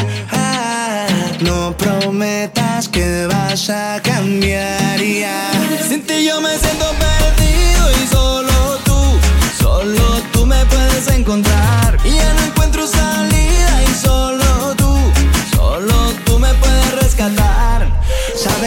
No 1.43 1.77
prometas 1.77 2.89
que 2.89 3.27
vas 3.27 3.71
a 3.71 4.01
cambiar 4.03 5.01
ya. 5.01 5.49
Sin 5.89 6.03
ti 6.03 6.25
yo 6.27 6.41
me 6.41 6.59
siento 6.59 6.87
perdido 6.99 7.91
y 8.03 8.07
solo 8.09 8.79
tú, 8.85 9.63
solo 9.63 10.23
tú 10.33 10.45
me 10.45 10.65
puedes 10.67 11.07
encontrar. 11.09 11.80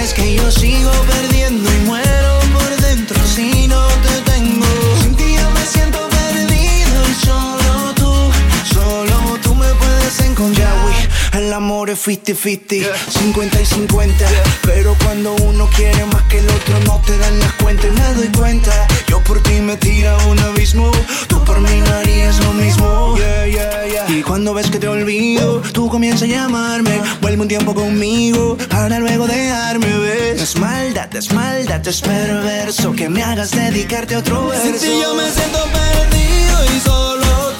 Sabes 0.03 0.15
que 0.15 0.35
yo 0.35 0.51
sigo 0.51 0.91
perdiendo 1.07 1.71
y 1.71 1.77
muero 1.85 2.22
amor 11.83 11.89
es 11.89 12.07
50-50, 12.07 12.95
50 13.09 13.61
y 13.61 13.65
50. 13.65 14.25
Pero 14.63 14.95
cuando 15.03 15.35
uno 15.35 15.69
quiere 15.75 16.05
más 16.05 16.23
que 16.23 16.39
el 16.39 16.49
otro, 16.49 16.79
no 16.85 17.01
te 17.05 17.17
dan 17.17 17.39
las 17.39 17.53
cuentas. 17.53 17.85
Y 17.85 17.99
me 17.99 18.13
doy 18.13 18.27
cuenta, 18.29 18.71
yo 19.07 19.21
por 19.23 19.41
ti 19.43 19.59
me 19.59 19.75
tira 19.75 20.15
un 20.27 20.39
abismo. 20.39 20.91
Tú 21.27 21.43
por 21.43 21.59
mí 21.59 21.81
no 21.85 21.93
harías 21.93 22.39
lo 22.45 22.53
mismo. 22.53 23.17
Yeah, 23.17 23.47
yeah, 23.47 23.85
yeah. 23.85 24.09
Y 24.09 24.21
cuando 24.21 24.53
ves 24.53 24.69
que 24.69 24.79
te 24.79 24.87
olvido, 24.87 25.61
tú 25.73 25.89
comienzas 25.89 26.23
a 26.23 26.27
llamarme. 26.27 27.01
Vuelve 27.21 27.41
un 27.41 27.47
tiempo 27.49 27.73
conmigo 27.73 28.57
para 28.69 28.99
luego 28.99 29.27
dejarme 29.27 29.87
ver. 29.99 30.37
Es 30.37 30.55
maldad, 30.57 31.13
es 31.15 31.33
maldad, 31.33 31.85
es 31.85 32.01
perverso 32.01 32.93
que 32.93 33.09
me 33.09 33.23
hagas 33.23 33.51
dedicarte 33.51 34.15
a 34.15 34.19
otro 34.19 34.47
verso. 34.47 34.63
Sin 34.63 34.79
ti 34.79 35.01
yo 35.01 35.13
me 35.15 35.29
siento 35.29 35.59
perdido 35.73 36.75
y 36.75 36.79
solo 36.79 37.52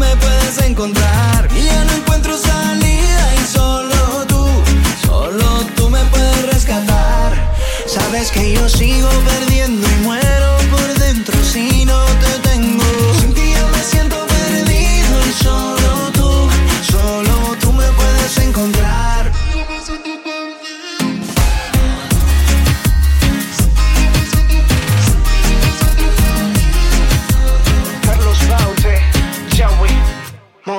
me 0.00 0.16
puedes 0.16 0.58
encontrar. 0.62 1.48
Y 1.54 1.64
ya 1.64 1.84
no 1.84 1.92
encuentro 1.92 2.36
salida 2.36 3.24
y 3.40 3.44
solo 3.46 4.24
tú, 4.26 4.44
solo 5.06 5.44
tú 5.76 5.90
me 5.90 6.02
puedes 6.06 6.42
rescatar. 6.54 7.30
Sabes 7.86 8.30
que 8.30 8.52
yo 8.52 8.66
sigo 8.68 9.10
perdiendo 9.32 9.86
y 9.86 9.96
muero 10.06 10.50
por 10.70 10.88
dentro 11.06 11.36
si 11.44 11.84
no 11.84 12.00
te 12.22 12.32
tengo. 12.48 12.84
Sin 13.20 13.34
ti 13.34 13.46
yo 13.56 13.68
me 13.76 13.82
siento 13.92 14.16
perdido 14.26 15.14
y 15.30 15.32
solo 15.44 15.79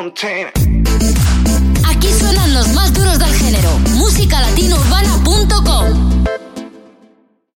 Montana. 0.02 0.52
Aquí 1.88 2.08
suenan 2.18 2.54
los 2.56 2.68
más 2.70 2.92
duros 2.92 3.20
del 3.20 3.32
género. 3.36 3.70
Musicalatinourbana.com 3.98 6.22